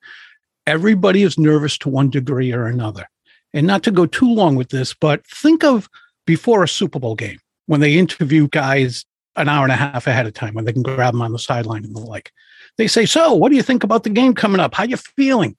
Everybody 0.66 1.22
is 1.22 1.38
nervous 1.38 1.77
to 1.79 1.88
one 1.88 2.11
degree 2.11 2.53
or 2.53 2.66
another. 2.66 3.09
And 3.53 3.66
not 3.66 3.83
to 3.85 3.90
go 3.90 4.07
too 4.07 4.33
long 4.33 4.57
with 4.57 4.70
this, 4.70 4.94
but 4.94 5.27
think 5.27 5.62
of 5.62 5.88
before 6.27 6.64
a 6.64 6.68
Super 6.68 6.98
Bowl 6.98 7.14
game 7.14 7.38
when 7.66 7.81
they 7.81 7.96
interview 7.96 8.48
guys 8.48 9.05
an 9.37 9.48
hour 9.48 9.64
and 9.64 9.72
a 9.72 9.77
half 9.77 10.07
ahead 10.07 10.27
of 10.27 10.35
time 10.35 10.55
when 10.55 10.64
they 10.64 10.72
can 10.72 10.83
grab 10.83 11.12
them 11.12 11.22
on 11.22 11.33
the 11.33 11.38
sideline 11.38 11.85
and 11.85 11.94
the 11.94 12.00
like. 12.00 12.33
They 12.79 12.87
say, 12.87 13.07
"So, 13.07 13.35
what 13.35 13.50
do 13.50 13.57
you 13.57 13.62
think 13.62 13.85
about 13.85 14.05
the 14.05 14.11
game 14.11 14.35
coming 14.35 14.61
up? 14.61 14.74
How 14.74 14.85
you 14.85 14.96
feeling?" 14.96 15.57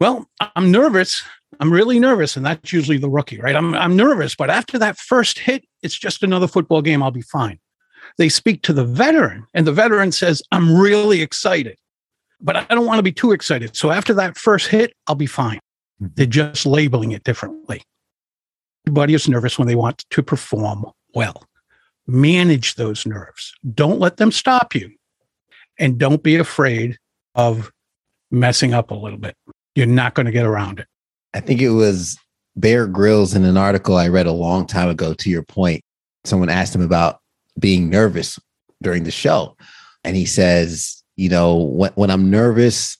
Well, 0.00 0.28
I'm 0.56 0.70
nervous. 0.70 1.22
I'm 1.60 1.72
really 1.72 2.00
nervous, 2.00 2.36
and 2.36 2.44
that's 2.44 2.72
usually 2.72 2.98
the 2.98 3.10
rookie, 3.10 3.40
right? 3.40 3.54
I'm 3.54 3.74
I'm 3.74 3.96
nervous, 3.96 4.34
but 4.34 4.50
after 4.50 4.78
that 4.78 4.98
first 4.98 5.38
hit, 5.38 5.64
it's 5.82 5.98
just 5.98 6.22
another 6.22 6.48
football 6.48 6.82
game. 6.82 7.02
I'll 7.02 7.10
be 7.10 7.22
fine. 7.22 7.58
They 8.18 8.28
speak 8.28 8.62
to 8.62 8.72
the 8.72 8.84
veteran, 8.84 9.46
and 9.54 9.66
the 9.66 9.72
veteran 9.72 10.12
says, 10.12 10.42
"I'm 10.50 10.76
really 10.76 11.22
excited." 11.22 11.76
But 12.42 12.56
I 12.56 12.74
don't 12.74 12.86
want 12.86 12.98
to 12.98 13.02
be 13.02 13.12
too 13.12 13.32
excited. 13.32 13.76
So 13.76 13.90
after 13.90 14.12
that 14.14 14.36
first 14.36 14.68
hit, 14.68 14.92
I'll 15.06 15.14
be 15.14 15.26
fine. 15.26 15.60
Mm-hmm. 16.02 16.12
They're 16.14 16.26
just 16.26 16.66
labeling 16.66 17.12
it 17.12 17.24
differently. 17.24 17.82
Everybody 18.86 19.14
is 19.14 19.28
nervous 19.28 19.58
when 19.58 19.68
they 19.68 19.76
want 19.76 20.04
to 20.10 20.22
perform 20.22 20.86
well. 21.14 21.44
Manage 22.06 22.74
those 22.74 23.06
nerves. 23.06 23.54
Don't 23.74 24.00
let 24.00 24.16
them 24.16 24.32
stop 24.32 24.74
you. 24.74 24.90
And 25.78 25.98
don't 25.98 26.22
be 26.22 26.36
afraid 26.36 26.98
of 27.34 27.70
messing 28.30 28.74
up 28.74 28.90
a 28.90 28.94
little 28.94 29.18
bit. 29.18 29.36
You're 29.74 29.86
not 29.86 30.14
going 30.14 30.26
to 30.26 30.32
get 30.32 30.44
around 30.44 30.80
it. 30.80 30.86
I 31.32 31.40
think 31.40 31.62
it 31.62 31.70
was 31.70 32.18
Bear 32.56 32.86
Grylls 32.86 33.34
in 33.34 33.44
an 33.44 33.56
article 33.56 33.96
I 33.96 34.08
read 34.08 34.26
a 34.26 34.32
long 34.32 34.66
time 34.66 34.88
ago, 34.88 35.14
to 35.14 35.30
your 35.30 35.42
point. 35.42 35.82
Someone 36.24 36.50
asked 36.50 36.74
him 36.74 36.82
about 36.82 37.20
being 37.58 37.88
nervous 37.88 38.38
during 38.82 39.04
the 39.04 39.10
show. 39.10 39.56
And 40.04 40.16
he 40.16 40.26
says, 40.26 41.01
you 41.22 41.28
know, 41.28 41.54
when, 41.54 41.92
when 41.94 42.10
I'm 42.10 42.30
nervous, 42.30 42.98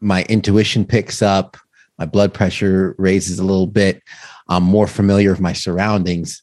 my 0.00 0.24
intuition 0.24 0.84
picks 0.84 1.22
up, 1.22 1.56
my 2.00 2.04
blood 2.04 2.34
pressure 2.34 2.96
raises 2.98 3.38
a 3.38 3.44
little 3.44 3.68
bit. 3.68 4.02
I'm 4.48 4.64
more 4.64 4.88
familiar 4.88 5.30
with 5.30 5.40
my 5.40 5.52
surroundings. 5.52 6.42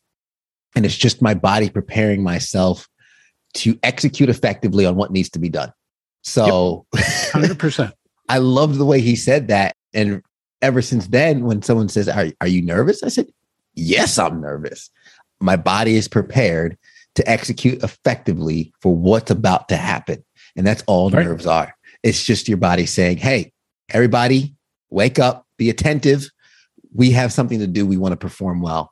And 0.74 0.86
it's 0.86 0.96
just 0.96 1.22
my 1.22 1.34
body 1.34 1.70
preparing 1.70 2.24
myself 2.24 2.88
to 3.56 3.78
execute 3.84 4.30
effectively 4.30 4.86
on 4.86 4.96
what 4.96 5.12
needs 5.12 5.30
to 5.32 5.40
be 5.40 5.50
done. 5.50 5.74
So, 6.22 6.86
yep. 6.96 7.04
100%. 7.34 7.92
I 8.30 8.38
loved 8.38 8.78
the 8.78 8.86
way 8.86 9.02
he 9.02 9.18
said 9.18 9.50
that. 9.50 9.76
And 9.94 10.24
ever 10.62 10.82
since 10.82 11.08
then, 11.08 11.44
when 11.44 11.62
someone 11.62 11.90
says, 11.90 12.08
Are, 12.08 12.28
are 12.40 12.48
you 12.48 12.62
nervous? 12.62 13.04
I 13.04 13.10
said, 13.10 13.28
Yes, 13.74 14.18
I'm 14.18 14.40
nervous. 14.40 14.90
My 15.42 15.58
body 15.58 15.96
is 15.96 16.08
prepared 16.08 16.78
to 17.16 17.30
execute 17.30 17.84
effectively 17.84 18.74
for 18.80 18.96
what's 18.96 19.30
about 19.32 19.68
to 19.68 19.76
happen. 19.76 20.24
And 20.56 20.66
that's 20.66 20.84
all 20.88 21.10
right. 21.10 21.26
nerves 21.26 21.46
are. 21.46 21.76
It's 22.04 22.24
just 22.24 22.48
your 22.48 22.58
body 22.58 22.86
saying, 22.86 23.18
hey, 23.18 23.52
everybody, 23.90 24.56
wake 24.90 25.20
up, 25.20 25.46
be 25.58 25.70
attentive. 25.70 26.30
We 26.94 27.12
have 27.12 27.32
something 27.32 27.60
to 27.60 27.68
do. 27.68 27.86
We 27.86 27.98
want 27.98 28.14
to 28.14 28.18
perform 28.18 28.62
well. 28.62 28.92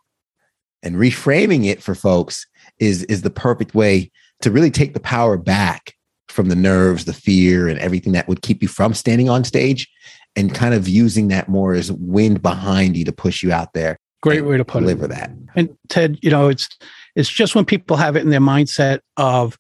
And 0.84 0.96
reframing 0.96 1.66
it 1.66 1.84
for 1.84 1.96
folks 1.96 2.46
is, 2.80 3.04
is 3.04 3.22
the 3.22 3.30
perfect 3.30 3.76
way 3.76 4.12
to 4.42 4.52
really 4.52 4.72
take 4.72 4.94
the 4.94 5.00
power 5.00 5.38
back 5.38 5.94
from 6.30 6.48
the 6.48 6.56
nerves, 6.56 7.06
the 7.06 7.14
fear, 7.14 7.68
and 7.68 7.78
everything 7.80 8.14
that 8.14 8.28
would 8.28 8.42
keep 8.42 8.62
you 8.62 8.68
from 8.68 8.94
standing 8.94 9.30
on 9.30 9.44
stage 9.44 9.90
and 10.36 10.54
kind 10.54 10.74
of 10.74 10.88
using 10.88 11.28
that 11.30 11.50
more 11.50 11.74
as 11.74 11.92
wind 11.92 12.42
behind 12.42 12.96
you 12.96 13.04
to 13.04 13.12
push 13.12 13.44
you 13.44 13.52
out 13.52 13.74
there. 13.74 13.98
Great 14.22 14.46
way 14.46 14.58
to 14.58 14.66
put 14.66 14.82
deliver 14.82 15.06
it. 15.06 15.10
Deliver 15.10 15.28
that. 15.28 15.32
And 15.56 15.78
Ted, 15.90 16.20
you 16.22 16.30
know, 16.30 16.50
it's 16.50 16.70
it's 17.16 17.30
just 17.30 17.56
when 17.56 17.66
people 17.66 17.98
have 17.98 18.16
it 18.16 18.22
in 18.22 18.30
their 18.30 18.40
mindset 18.40 19.00
of 19.18 19.58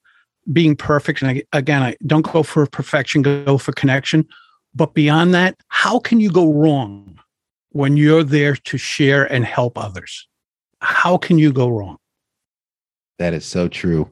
being 0.51 0.75
perfect. 0.75 1.21
And 1.21 1.31
I, 1.31 1.43
again, 1.53 1.83
I 1.83 1.95
don't 2.05 2.29
go 2.29 2.43
for 2.43 2.65
perfection, 2.65 3.21
go 3.21 3.57
for 3.57 3.71
connection. 3.71 4.27
But 4.75 4.93
beyond 4.93 5.33
that, 5.33 5.55
how 5.67 5.99
can 5.99 6.19
you 6.19 6.31
go 6.31 6.53
wrong 6.53 7.19
when 7.71 7.97
you're 7.97 8.23
there 8.23 8.55
to 8.55 8.77
share 8.77 9.31
and 9.31 9.45
help 9.45 9.77
others? 9.77 10.27
How 10.81 11.17
can 11.17 11.38
you 11.38 11.51
go 11.51 11.67
wrong? 11.69 11.97
That 13.17 13.33
is 13.33 13.45
so 13.45 13.67
true. 13.67 14.12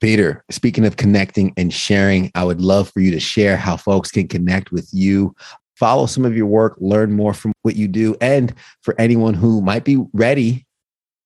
Peter, 0.00 0.44
speaking 0.50 0.84
of 0.84 0.96
connecting 0.96 1.52
and 1.56 1.72
sharing, 1.72 2.30
I 2.34 2.44
would 2.44 2.60
love 2.60 2.90
for 2.90 3.00
you 3.00 3.10
to 3.10 3.20
share 3.20 3.56
how 3.56 3.76
folks 3.76 4.10
can 4.10 4.28
connect 4.28 4.70
with 4.70 4.88
you, 4.92 5.34
follow 5.74 6.06
some 6.06 6.24
of 6.24 6.36
your 6.36 6.46
work, 6.46 6.76
learn 6.78 7.12
more 7.12 7.34
from 7.34 7.52
what 7.62 7.74
you 7.74 7.88
do, 7.88 8.14
and 8.20 8.54
for 8.82 8.94
anyone 9.00 9.34
who 9.34 9.60
might 9.60 9.84
be 9.84 10.04
ready 10.12 10.66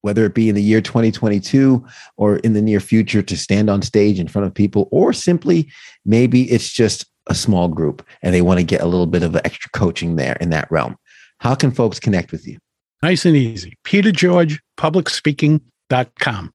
whether 0.02 0.24
it 0.24 0.34
be 0.34 0.48
in 0.48 0.54
the 0.54 0.62
year 0.62 0.80
2022 0.80 1.84
or 2.16 2.36
in 2.38 2.52
the 2.52 2.62
near 2.62 2.80
future 2.80 3.22
to 3.22 3.36
stand 3.36 3.70
on 3.70 3.82
stage 3.82 4.20
in 4.20 4.28
front 4.28 4.46
of 4.46 4.54
people, 4.54 4.88
or 4.92 5.12
simply 5.12 5.70
maybe 6.04 6.50
it's 6.50 6.70
just 6.70 7.06
a 7.28 7.34
small 7.34 7.68
group 7.68 8.06
and 8.22 8.34
they 8.34 8.42
want 8.42 8.58
to 8.60 8.64
get 8.66 8.80
a 8.80 8.86
little 8.86 9.06
bit 9.06 9.22
of 9.22 9.36
extra 9.36 9.70
coaching 9.70 10.16
there 10.16 10.36
in 10.40 10.50
that 10.50 10.70
realm. 10.70 10.96
How 11.38 11.54
can 11.54 11.70
folks 11.70 11.98
connect 11.98 12.32
with 12.32 12.46
you? 12.46 12.58
Nice 13.02 13.24
and 13.24 13.36
easy. 13.36 13.78
Peter 13.84 14.12
George, 14.12 14.60
publicspeaking.com. 14.78 16.52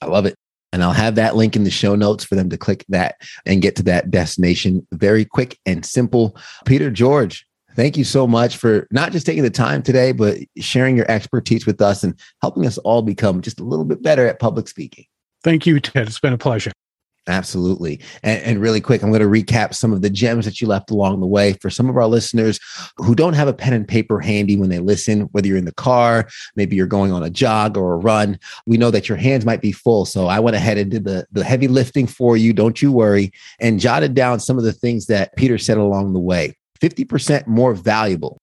I 0.00 0.06
love 0.06 0.26
it. 0.26 0.34
And 0.72 0.84
I'll 0.84 0.92
have 0.92 1.14
that 1.14 1.34
link 1.34 1.56
in 1.56 1.64
the 1.64 1.70
show 1.70 1.94
notes 1.94 2.24
for 2.24 2.34
them 2.34 2.50
to 2.50 2.58
click 2.58 2.84
that 2.90 3.16
and 3.46 3.62
get 3.62 3.74
to 3.76 3.82
that 3.84 4.10
destination. 4.10 4.86
Very 4.92 5.24
quick 5.24 5.58
and 5.64 5.84
simple. 5.84 6.36
Peter 6.66 6.90
George, 6.90 7.46
thank 7.78 7.96
you 7.96 8.02
so 8.02 8.26
much 8.26 8.56
for 8.56 8.88
not 8.90 9.12
just 9.12 9.24
taking 9.24 9.44
the 9.44 9.50
time 9.50 9.82
today, 9.82 10.10
but 10.10 10.36
sharing 10.58 10.96
your 10.96 11.08
expertise 11.08 11.64
with 11.64 11.80
us 11.80 12.02
and 12.02 12.18
helping 12.42 12.66
us 12.66 12.76
all 12.78 13.02
become 13.02 13.40
just 13.40 13.60
a 13.60 13.64
little 13.64 13.84
bit 13.84 14.02
better 14.02 14.26
at 14.26 14.40
public 14.40 14.66
speaking. 14.66 15.04
Thank 15.44 15.64
you, 15.64 15.78
Ted. 15.78 16.08
It's 16.08 16.18
been 16.18 16.32
a 16.32 16.38
pleasure. 16.38 16.72
Absolutely. 17.28 18.00
And, 18.22 18.42
and, 18.42 18.60
really 18.60 18.80
quick, 18.80 19.02
I'm 19.02 19.10
going 19.10 19.20
to 19.20 19.28
recap 19.28 19.74
some 19.74 19.92
of 19.92 20.00
the 20.00 20.08
gems 20.08 20.46
that 20.46 20.62
you 20.62 20.66
left 20.66 20.90
along 20.90 21.20
the 21.20 21.26
way 21.26 21.52
for 21.60 21.68
some 21.68 21.90
of 21.90 21.96
our 21.98 22.06
listeners 22.06 22.58
who 22.96 23.14
don't 23.14 23.34
have 23.34 23.48
a 23.48 23.52
pen 23.52 23.74
and 23.74 23.86
paper 23.86 24.18
handy 24.18 24.56
when 24.56 24.70
they 24.70 24.78
listen, 24.78 25.28
whether 25.32 25.46
you're 25.46 25.58
in 25.58 25.66
the 25.66 25.74
car, 25.74 26.26
maybe 26.56 26.74
you're 26.74 26.86
going 26.86 27.12
on 27.12 27.22
a 27.22 27.28
jog 27.28 27.76
or 27.76 27.92
a 27.92 27.98
run. 27.98 28.38
We 28.66 28.78
know 28.78 28.90
that 28.90 29.10
your 29.10 29.18
hands 29.18 29.44
might 29.44 29.60
be 29.60 29.72
full. 29.72 30.06
So 30.06 30.26
I 30.26 30.40
went 30.40 30.56
ahead 30.56 30.78
and 30.78 30.90
did 30.90 31.04
the, 31.04 31.26
the 31.30 31.44
heavy 31.44 31.68
lifting 31.68 32.06
for 32.06 32.34
you. 32.34 32.54
Don't 32.54 32.80
you 32.80 32.90
worry. 32.90 33.30
And 33.60 33.78
jotted 33.78 34.14
down 34.14 34.40
some 34.40 34.56
of 34.56 34.64
the 34.64 34.72
things 34.72 35.04
that 35.06 35.36
Peter 35.36 35.58
said 35.58 35.76
along 35.76 36.14
the 36.14 36.20
way. 36.20 36.56
50% 36.80 37.46
more 37.46 37.74
valuable. 37.74 38.38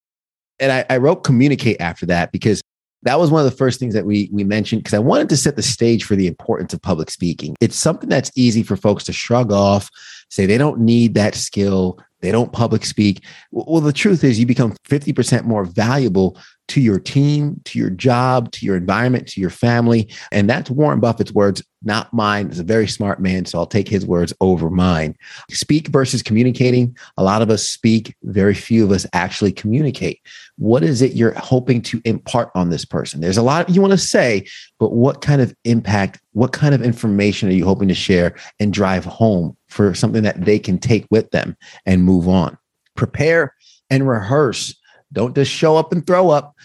And 0.59 0.71
I, 0.71 0.85
I 0.89 0.97
wrote 0.97 1.23
communicate 1.23 1.77
after 1.79 2.05
that 2.07 2.31
because 2.31 2.61
that 3.03 3.19
was 3.19 3.29
one 3.29 3.45
of 3.45 3.49
the 3.49 3.57
first 3.57 3.79
things 3.79 3.93
that 3.93 4.05
we 4.05 4.29
we 4.31 4.43
mentioned 4.43 4.81
because 4.81 4.95
I 4.95 4.99
wanted 4.99 5.29
to 5.29 5.37
set 5.37 5.55
the 5.55 5.61
stage 5.61 6.03
for 6.03 6.15
the 6.15 6.27
importance 6.27 6.73
of 6.73 6.81
public 6.81 7.11
speaking. 7.11 7.55
It's 7.61 7.75
something 7.75 8.09
that's 8.09 8.31
easy 8.35 8.63
for 8.63 8.75
folks 8.75 9.03
to 9.05 9.13
shrug 9.13 9.51
off, 9.51 9.89
say 10.29 10.45
they 10.45 10.57
don't 10.57 10.79
need 10.79 11.13
that 11.13 11.35
skill, 11.35 11.99
they 12.21 12.31
don't 12.31 12.51
public 12.51 12.83
speak. 12.83 13.23
Well, 13.51 13.81
the 13.81 13.93
truth 13.93 14.23
is 14.23 14.39
you 14.39 14.47
become 14.47 14.75
50% 14.89 15.43
more 15.43 15.65
valuable 15.65 16.39
to 16.69 16.81
your 16.81 16.99
team, 16.99 17.61
to 17.65 17.77
your 17.77 17.91
job, 17.91 18.51
to 18.53 18.65
your 18.65 18.75
environment, 18.75 19.27
to 19.29 19.41
your 19.41 19.51
family. 19.51 20.09
And 20.31 20.49
that's 20.49 20.71
Warren 20.71 20.99
Buffett's 20.99 21.31
words, 21.31 21.61
not 21.85 22.11
mine. 22.13 22.49
He's 22.49 22.59
a 22.59 22.63
very 22.63 22.87
smart 22.87 23.19
man, 23.19 23.45
so 23.45 23.59
I'll 23.59 23.65
take 23.65 23.87
his 23.87 24.05
words 24.05 24.33
over 24.41 24.69
mine. 24.69 25.15
Speak 25.49 25.87
versus 25.89 26.23
communicating. 26.23 26.95
A 27.17 27.23
lot 27.23 27.41
of 27.41 27.49
us 27.49 27.67
speak, 27.67 28.15
very 28.23 28.53
few 28.53 28.83
of 28.83 28.91
us 28.91 29.05
actually 29.13 29.51
communicate. 29.51 30.21
What 30.57 30.83
is 30.83 31.01
it 31.01 31.13
you're 31.13 31.33
hoping 31.33 31.81
to 31.83 32.01
impart 32.05 32.51
on 32.55 32.69
this 32.69 32.85
person? 32.85 33.21
There's 33.21 33.37
a 33.37 33.43
lot 33.43 33.69
you 33.69 33.81
want 33.81 33.91
to 33.91 33.97
say, 33.97 34.45
but 34.79 34.93
what 34.93 35.21
kind 35.21 35.41
of 35.41 35.55
impact, 35.63 36.19
what 36.33 36.51
kind 36.51 36.73
of 36.73 36.81
information 36.81 37.49
are 37.49 37.53
you 37.53 37.65
hoping 37.65 37.87
to 37.87 37.93
share 37.93 38.35
and 38.59 38.73
drive 38.73 39.05
home 39.05 39.55
for 39.67 39.93
something 39.93 40.23
that 40.23 40.43
they 40.43 40.59
can 40.59 40.77
take 40.79 41.05
with 41.11 41.29
them 41.31 41.55
and 41.85 42.03
move 42.03 42.27
on? 42.27 42.57
Prepare 42.95 43.53
and 43.89 44.07
rehearse 44.07 44.75
don't 45.15 45.35
just 45.35 45.51
show 45.51 45.77
up 45.77 45.91
and 45.91 46.05
throw 46.05 46.29
up. 46.29 46.55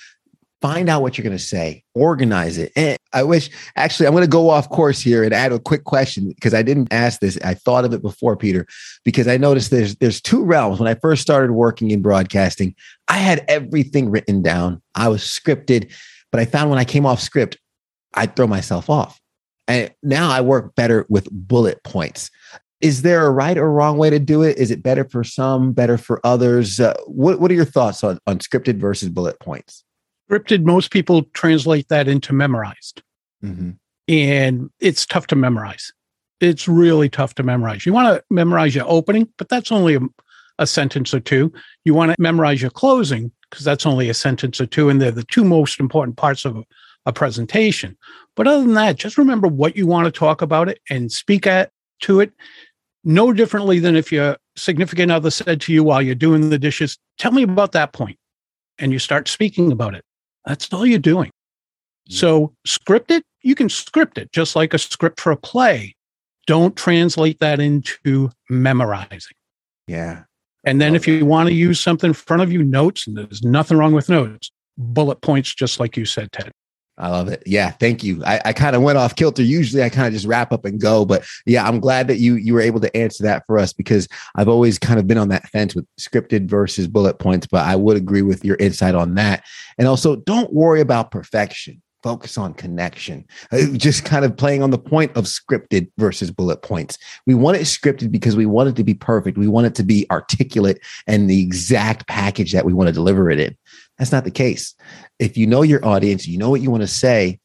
Find 0.61 0.91
out 0.91 1.01
what 1.01 1.17
you're 1.17 1.25
going 1.25 1.37
to 1.37 1.43
say, 1.43 1.85
organize 1.95 2.59
it. 2.59 2.71
And 2.77 2.99
I 3.15 3.23
wish, 3.23 3.49
actually, 3.77 4.07
I'm 4.07 4.13
going 4.13 4.25
to 4.25 4.29
go 4.29 4.51
off 4.51 4.69
course 4.69 5.01
here 5.01 5.25
and 5.25 5.33
add 5.33 5.53
a 5.53 5.59
quick 5.59 5.85
question 5.85 6.29
because 6.29 6.53
I 6.53 6.63
didn't 6.63 6.93
ask 6.93 7.21
this. 7.21 7.39
I 7.43 7.55
thought 7.55 7.87
of 7.87 7.95
it 7.95 8.03
before, 8.03 8.37
Peter, 8.37 8.67
because 9.03 9.27
I 9.27 9.39
noticed 9.39 9.71
there's 9.71 9.97
there's 9.97 10.21
two 10.21 10.45
realms. 10.45 10.79
When 10.79 10.89
I 10.89 10.95
first 10.95 11.23
started 11.23 11.53
working 11.53 11.91
in 11.91 12.03
broadcasting, 12.03 12.75
I 13.09 13.17
had 13.17 13.43
everything 13.49 14.11
written 14.11 14.43
down. 14.43 14.83
I 14.95 15.09
was 15.09 15.23
scripted, 15.23 15.91
but 16.31 16.41
I 16.41 16.45
found 16.45 16.69
when 16.69 16.79
I 16.79 16.85
came 16.85 17.07
off 17.07 17.21
script, 17.21 17.57
I'd 18.15 18.37
throw 18.37 18.47
myself 18.47 18.91
off. 18.91 19.19
And 19.67 19.91
now 20.03 20.31
I 20.31 20.41
work 20.43 20.75
better 20.75 21.07
with 21.09 21.29
bullet 21.31 21.83
points. 21.85 22.31
is 22.81 23.03
there 23.03 23.27
a 23.27 23.31
right 23.31 23.59
or 23.59 23.71
wrong 23.73 23.99
way 23.99 24.11
to 24.11 24.19
do 24.19 24.43
it? 24.43 24.59
Is 24.59 24.71
it 24.71 24.83
better 24.83 25.05
for 25.05 25.23
some, 25.23 25.73
better 25.73 25.99
for 25.99 26.21
others? 26.25 26.81
Uh, 26.81 26.95
what 27.07 27.41
What 27.41 27.51
are 27.51 27.55
your 27.55 27.65
thoughts 27.65 28.03
on 28.05 28.19
on 28.27 28.39
scripted 28.39 28.79
versus 28.79 29.09
bullet 29.09 29.39
points? 29.41 29.85
Scripted, 30.31 30.65
most 30.65 30.91
people 30.91 31.25
translate 31.35 31.89
that 31.89 32.07
into 32.07 32.33
memorized, 32.33 33.03
mm-hmm. 33.43 33.71
and 34.09 34.71
it's 34.79 35.05
tough 35.05 35.27
to 35.29 35.37
memorize. 35.37 35.93
It's 36.41 36.69
really 36.69 37.09
tough 37.09 37.35
to 37.35 37.43
memorize. 37.43 37.85
You 37.85 37.93
want 37.93 38.17
to 38.17 38.25
memorize 38.31 38.75
your 38.75 38.87
opening, 38.89 39.29
but 39.37 39.49
that's 39.49 39.73
only 39.73 39.97
a, 39.97 40.01
a 40.59 40.67
sentence 40.67 41.13
or 41.13 41.21
two. 41.21 41.53
You 41.85 41.95
want 41.95 42.13
to 42.13 42.17
memorize 42.21 42.63
your 42.63 42.71
closing 42.71 43.33
because 43.51 43.65
that's 43.65 43.87
only 43.87 44.09
a 44.09 44.15
sentence 44.15 44.61
or 44.61 44.67
two, 44.67 44.89
and 44.89 45.03
they're 45.03 45.11
the 45.11 45.25
two 45.25 45.45
most 45.45 45.81
important 45.81 46.17
parts 46.17 46.45
of 46.45 46.57
a, 46.57 46.65
a 47.07 47.13
presentation. 47.13 47.99
But 48.37 48.47
other 48.47 48.63
than 48.63 48.75
that, 48.75 48.97
just 48.97 49.19
remember 49.19 49.49
what 49.49 49.77
you 49.77 49.87
want 49.87 50.07
to 50.07 50.13
talk 50.13 50.43
about 50.43 50.69
it 50.69 50.81
and 50.89 51.11
speak 51.11 51.47
at 51.47 51.73
to 52.03 52.21
it 52.21 52.33
no 53.05 53.33
differently 53.33 53.79
than 53.79 53.97
if 53.97 54.13
your 54.13 54.37
significant 54.57 55.11
other 55.11 55.31
said 55.31 55.61
to 55.63 55.73
you 55.73 55.83
while 55.83 56.03
you're 56.03 56.15
doing 56.15 56.51
the 56.51 56.59
dishes, 56.59 56.99
Tell 57.19 57.33
me 57.33 57.43
about 57.43 57.73
that 57.73 57.93
point. 57.93 58.19
And 58.79 58.93
you 58.93 58.99
start 58.99 59.29
speaking 59.29 59.73
about 59.73 59.95
it. 59.95 60.05
That's 60.45 60.73
all 60.73 60.87
you're 60.87 60.99
doing. 60.99 61.31
So, 62.09 62.53
script 62.67 63.13
it, 63.13 63.23
you 63.43 63.55
can 63.55 63.69
script 63.69 64.19
it 64.19 64.33
just 64.33 64.57
like 64.57 64.75
a 64.75 64.79
script 64.79 65.21
for 65.21 65.31
a 65.31 65.37
play. 65.37 65.95
Don't 66.47 66.75
translate 66.75 67.39
that 67.39 67.61
into 67.61 68.31
memorizing. 68.49 69.37
Yeah. 69.87 70.25
And 70.65 70.81
then 70.81 70.95
if 70.97 71.07
you 71.07 71.25
want 71.25 71.49
to 71.49 71.55
use 71.55 71.81
something 71.81 72.09
in 72.11 72.15
front 72.15 72.43
of 72.43 72.53
you, 72.53 72.63
notes, 72.63 73.07
and 73.07 73.17
there's 73.17 73.43
nothing 73.43 73.79
wrong 73.79 73.93
with 73.93 74.09
notes, 74.09 74.51
bullet 74.77 75.21
points, 75.21 75.55
just 75.55 75.81
like 75.81 75.97
you 75.97 76.05
said, 76.05 76.33
Ted. 76.33 76.51
I 77.01 77.09
love 77.09 77.29
it. 77.29 77.43
Yeah, 77.47 77.71
thank 77.71 78.05
you. 78.05 78.23
I, 78.25 78.41
I 78.45 78.53
kind 78.53 78.77
of 78.77 78.83
went 78.83 78.99
off 78.99 79.17
kilter. 79.17 79.43
Usually 79.43 79.83
I 79.83 79.89
kind 79.89 80.07
of 80.07 80.13
just 80.13 80.27
wrap 80.27 80.53
up 80.53 80.67
and 80.67 80.79
go, 80.79 81.07
but 81.07 81.25
yeah, 81.47 81.67
I'm 81.67 81.81
glad 81.81 82.09
that 82.09 82.19
you 82.19 82.35
you 82.35 82.53
were 82.53 82.61
able 82.61 82.79
to 82.81 82.95
answer 82.95 83.23
that 83.25 83.47
for 83.47 83.59
us 83.59 83.73
because 83.73 84.07
I've 84.35 84.49
always 84.49 84.79
kind 84.79 85.01
of 85.01 85.07
been 85.07 85.17
on 85.17 85.31
that 85.31 85.49
fence 85.49 85.75
with 85.75 85.87
scripted 85.99 86.47
versus 86.47 86.87
bullet 86.87 87.19
points, 87.19 87.47
but 87.47 87.65
I 87.65 87.75
would 87.75 87.97
agree 87.97 88.21
with 88.21 88.45
your 88.45 88.57
insight 88.57 88.95
on 88.95 89.15
that. 89.15 89.45
And 89.79 89.89
also 89.89 90.17
don't 90.17 90.53
worry 90.53 90.83
about 90.83 91.11
perfection. 91.11 91.81
Focus 92.03 92.39
on 92.39 92.55
connection. 92.55 93.27
Uh, 93.51 93.67
just 93.77 94.05
kind 94.05 94.25
of 94.25 94.37
playing 94.37 94.63
on 94.63 94.71
the 94.71 94.79
point 94.79 95.15
of 95.17 95.25
scripted 95.25 95.91
versus 95.99 96.31
bullet 96.31 96.63
points. 96.63 96.99
We 97.27 97.35
want 97.35 97.59
it 97.59 97.63
scripted 97.63 98.11
because 98.11 98.37
we 98.37 98.47
want 98.47 98.71
it 98.71 98.77
to 98.77 98.85
be 98.85 98.95
perfect. 98.95 99.37
We 99.37 99.49
want 99.49 99.67
it 99.67 99.75
to 99.77 99.83
be 99.83 100.07
articulate 100.11 100.81
and 101.07 101.29
the 101.29 101.43
exact 101.43 102.07
package 102.09 102.53
that 102.53 102.65
we 102.65 102.73
want 102.73 102.89
to 102.89 102.93
deliver 102.95 103.31
it 103.31 103.41
in. 103.41 103.57
That's 104.01 104.13
not 104.13 104.25
the 104.25 104.31
case. 104.31 104.75
If 105.19 105.37
you 105.37 105.47
know 105.47 105.61
your 105.61 105.85
audience, 105.85 106.27
you 106.27 106.39
know 106.39 106.49
what 106.49 106.63
you 106.63 106.71
want 106.71 106.83
to 106.83 106.89
say. 106.89 107.39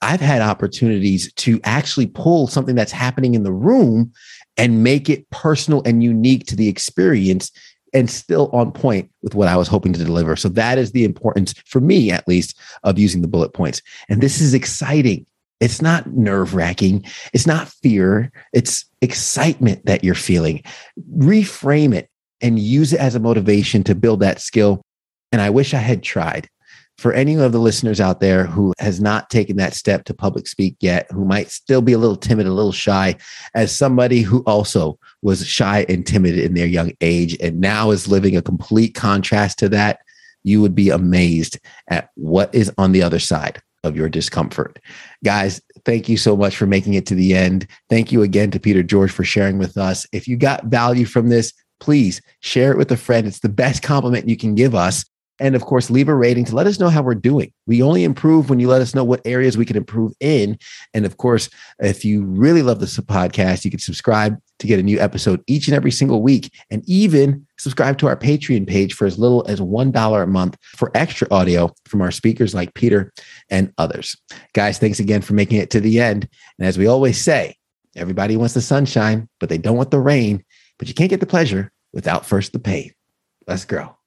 I've 0.00 0.22
had 0.22 0.40
opportunities 0.40 1.30
to 1.34 1.60
actually 1.64 2.06
pull 2.06 2.46
something 2.46 2.74
that's 2.74 2.92
happening 2.92 3.34
in 3.34 3.42
the 3.42 3.52
room 3.52 4.12
and 4.56 4.82
make 4.82 5.10
it 5.10 5.28
personal 5.28 5.82
and 5.84 6.02
unique 6.02 6.46
to 6.46 6.56
the 6.56 6.66
experience 6.66 7.52
and 7.92 8.08
still 8.08 8.48
on 8.54 8.72
point 8.72 9.10
with 9.22 9.34
what 9.34 9.48
I 9.48 9.56
was 9.56 9.68
hoping 9.68 9.92
to 9.92 10.02
deliver. 10.02 10.34
So 10.34 10.48
that 10.50 10.78
is 10.78 10.92
the 10.92 11.04
importance 11.04 11.52
for 11.66 11.80
me, 11.80 12.10
at 12.10 12.26
least, 12.26 12.58
of 12.84 12.98
using 12.98 13.20
the 13.20 13.28
bullet 13.28 13.52
points. 13.52 13.82
And 14.08 14.22
this 14.22 14.40
is 14.40 14.54
exciting. 14.54 15.26
It's 15.60 15.82
not 15.82 16.06
nerve 16.06 16.54
wracking. 16.54 17.04
It's 17.34 17.46
not 17.46 17.68
fear. 17.68 18.32
It's 18.54 18.86
excitement 19.02 19.84
that 19.84 20.04
you're 20.04 20.14
feeling. 20.14 20.62
Reframe 21.18 21.94
it 21.94 22.08
and 22.40 22.58
use 22.58 22.94
it 22.94 23.00
as 23.00 23.14
a 23.14 23.20
motivation 23.20 23.84
to 23.84 23.94
build 23.94 24.20
that 24.20 24.40
skill 24.40 24.80
and 25.32 25.40
I 25.40 25.50
wish 25.50 25.74
I 25.74 25.78
had 25.78 26.02
tried. 26.02 26.48
For 26.96 27.12
any 27.12 27.36
of 27.36 27.52
the 27.52 27.60
listeners 27.60 28.00
out 28.00 28.18
there 28.18 28.44
who 28.44 28.72
has 28.80 29.00
not 29.00 29.30
taken 29.30 29.56
that 29.58 29.74
step 29.74 30.04
to 30.06 30.14
public 30.14 30.48
speak 30.48 30.76
yet, 30.80 31.06
who 31.12 31.24
might 31.24 31.48
still 31.48 31.80
be 31.80 31.92
a 31.92 31.98
little 31.98 32.16
timid, 32.16 32.48
a 32.48 32.52
little 32.52 32.72
shy, 32.72 33.14
as 33.54 33.76
somebody 33.76 34.22
who 34.22 34.42
also 34.46 34.98
was 35.22 35.46
shy 35.46 35.86
and 35.88 36.04
timid 36.04 36.36
in 36.36 36.54
their 36.54 36.66
young 36.66 36.90
age 37.00 37.36
and 37.40 37.60
now 37.60 37.92
is 37.92 38.08
living 38.08 38.36
a 38.36 38.42
complete 38.42 38.96
contrast 38.96 39.60
to 39.60 39.68
that, 39.68 40.00
you 40.42 40.60
would 40.60 40.74
be 40.74 40.90
amazed 40.90 41.60
at 41.88 42.10
what 42.16 42.52
is 42.52 42.72
on 42.78 42.90
the 42.90 43.02
other 43.02 43.20
side 43.20 43.62
of 43.84 43.96
your 43.96 44.08
discomfort. 44.08 44.80
Guys, 45.22 45.60
thank 45.84 46.08
you 46.08 46.16
so 46.16 46.36
much 46.36 46.56
for 46.56 46.66
making 46.66 46.94
it 46.94 47.06
to 47.06 47.14
the 47.14 47.32
end. 47.32 47.66
Thank 47.88 48.10
you 48.10 48.22
again 48.22 48.50
to 48.50 48.58
Peter 48.58 48.82
George 48.82 49.12
for 49.12 49.22
sharing 49.22 49.58
with 49.58 49.76
us. 49.76 50.04
If 50.12 50.26
you 50.26 50.36
got 50.36 50.64
value 50.64 51.06
from 51.06 51.28
this, 51.28 51.52
please 51.78 52.20
share 52.40 52.72
it 52.72 52.78
with 52.78 52.90
a 52.90 52.96
friend. 52.96 53.26
It's 53.26 53.38
the 53.38 53.48
best 53.48 53.82
compliment 53.84 54.28
you 54.28 54.36
can 54.36 54.56
give 54.56 54.74
us. 54.74 55.04
And 55.40 55.54
of 55.54 55.64
course, 55.64 55.90
leave 55.90 56.08
a 56.08 56.14
rating 56.14 56.44
to 56.46 56.54
let 56.54 56.66
us 56.66 56.80
know 56.80 56.88
how 56.88 57.02
we're 57.02 57.14
doing. 57.14 57.52
We 57.66 57.82
only 57.82 58.04
improve 58.04 58.50
when 58.50 58.60
you 58.60 58.68
let 58.68 58.82
us 58.82 58.94
know 58.94 59.04
what 59.04 59.20
areas 59.24 59.56
we 59.56 59.64
can 59.64 59.76
improve 59.76 60.12
in. 60.20 60.58
And 60.94 61.06
of 61.06 61.16
course, 61.16 61.48
if 61.78 62.04
you 62.04 62.24
really 62.24 62.62
love 62.62 62.80
this 62.80 62.98
podcast, 62.98 63.64
you 63.64 63.70
can 63.70 63.80
subscribe 63.80 64.36
to 64.58 64.66
get 64.66 64.80
a 64.80 64.82
new 64.82 64.98
episode 64.98 65.42
each 65.46 65.68
and 65.68 65.76
every 65.76 65.92
single 65.92 66.20
week, 66.20 66.52
and 66.70 66.82
even 66.88 67.46
subscribe 67.58 67.96
to 67.98 68.08
our 68.08 68.16
Patreon 68.16 68.66
page 68.66 68.92
for 68.94 69.06
as 69.06 69.18
little 69.18 69.46
as 69.46 69.60
$1 69.60 70.22
a 70.22 70.26
month 70.26 70.56
for 70.76 70.90
extra 70.94 71.28
audio 71.30 71.72
from 71.86 72.02
our 72.02 72.10
speakers 72.10 72.54
like 72.54 72.74
Peter 72.74 73.12
and 73.50 73.72
others. 73.78 74.16
Guys, 74.54 74.78
thanks 74.78 74.98
again 74.98 75.22
for 75.22 75.34
making 75.34 75.58
it 75.58 75.70
to 75.70 75.80
the 75.80 76.00
end. 76.00 76.28
And 76.58 76.66
as 76.66 76.76
we 76.76 76.88
always 76.88 77.20
say, 77.20 77.54
everybody 77.94 78.36
wants 78.36 78.54
the 78.54 78.60
sunshine, 78.60 79.28
but 79.38 79.48
they 79.48 79.58
don't 79.58 79.76
want 79.76 79.92
the 79.92 80.00
rain. 80.00 80.44
But 80.78 80.88
you 80.88 80.94
can't 80.94 81.10
get 81.10 81.20
the 81.20 81.26
pleasure 81.26 81.72
without 81.92 82.26
first 82.26 82.52
the 82.52 82.58
pain. 82.58 82.92
Let's 83.46 83.64
grow. 83.64 83.97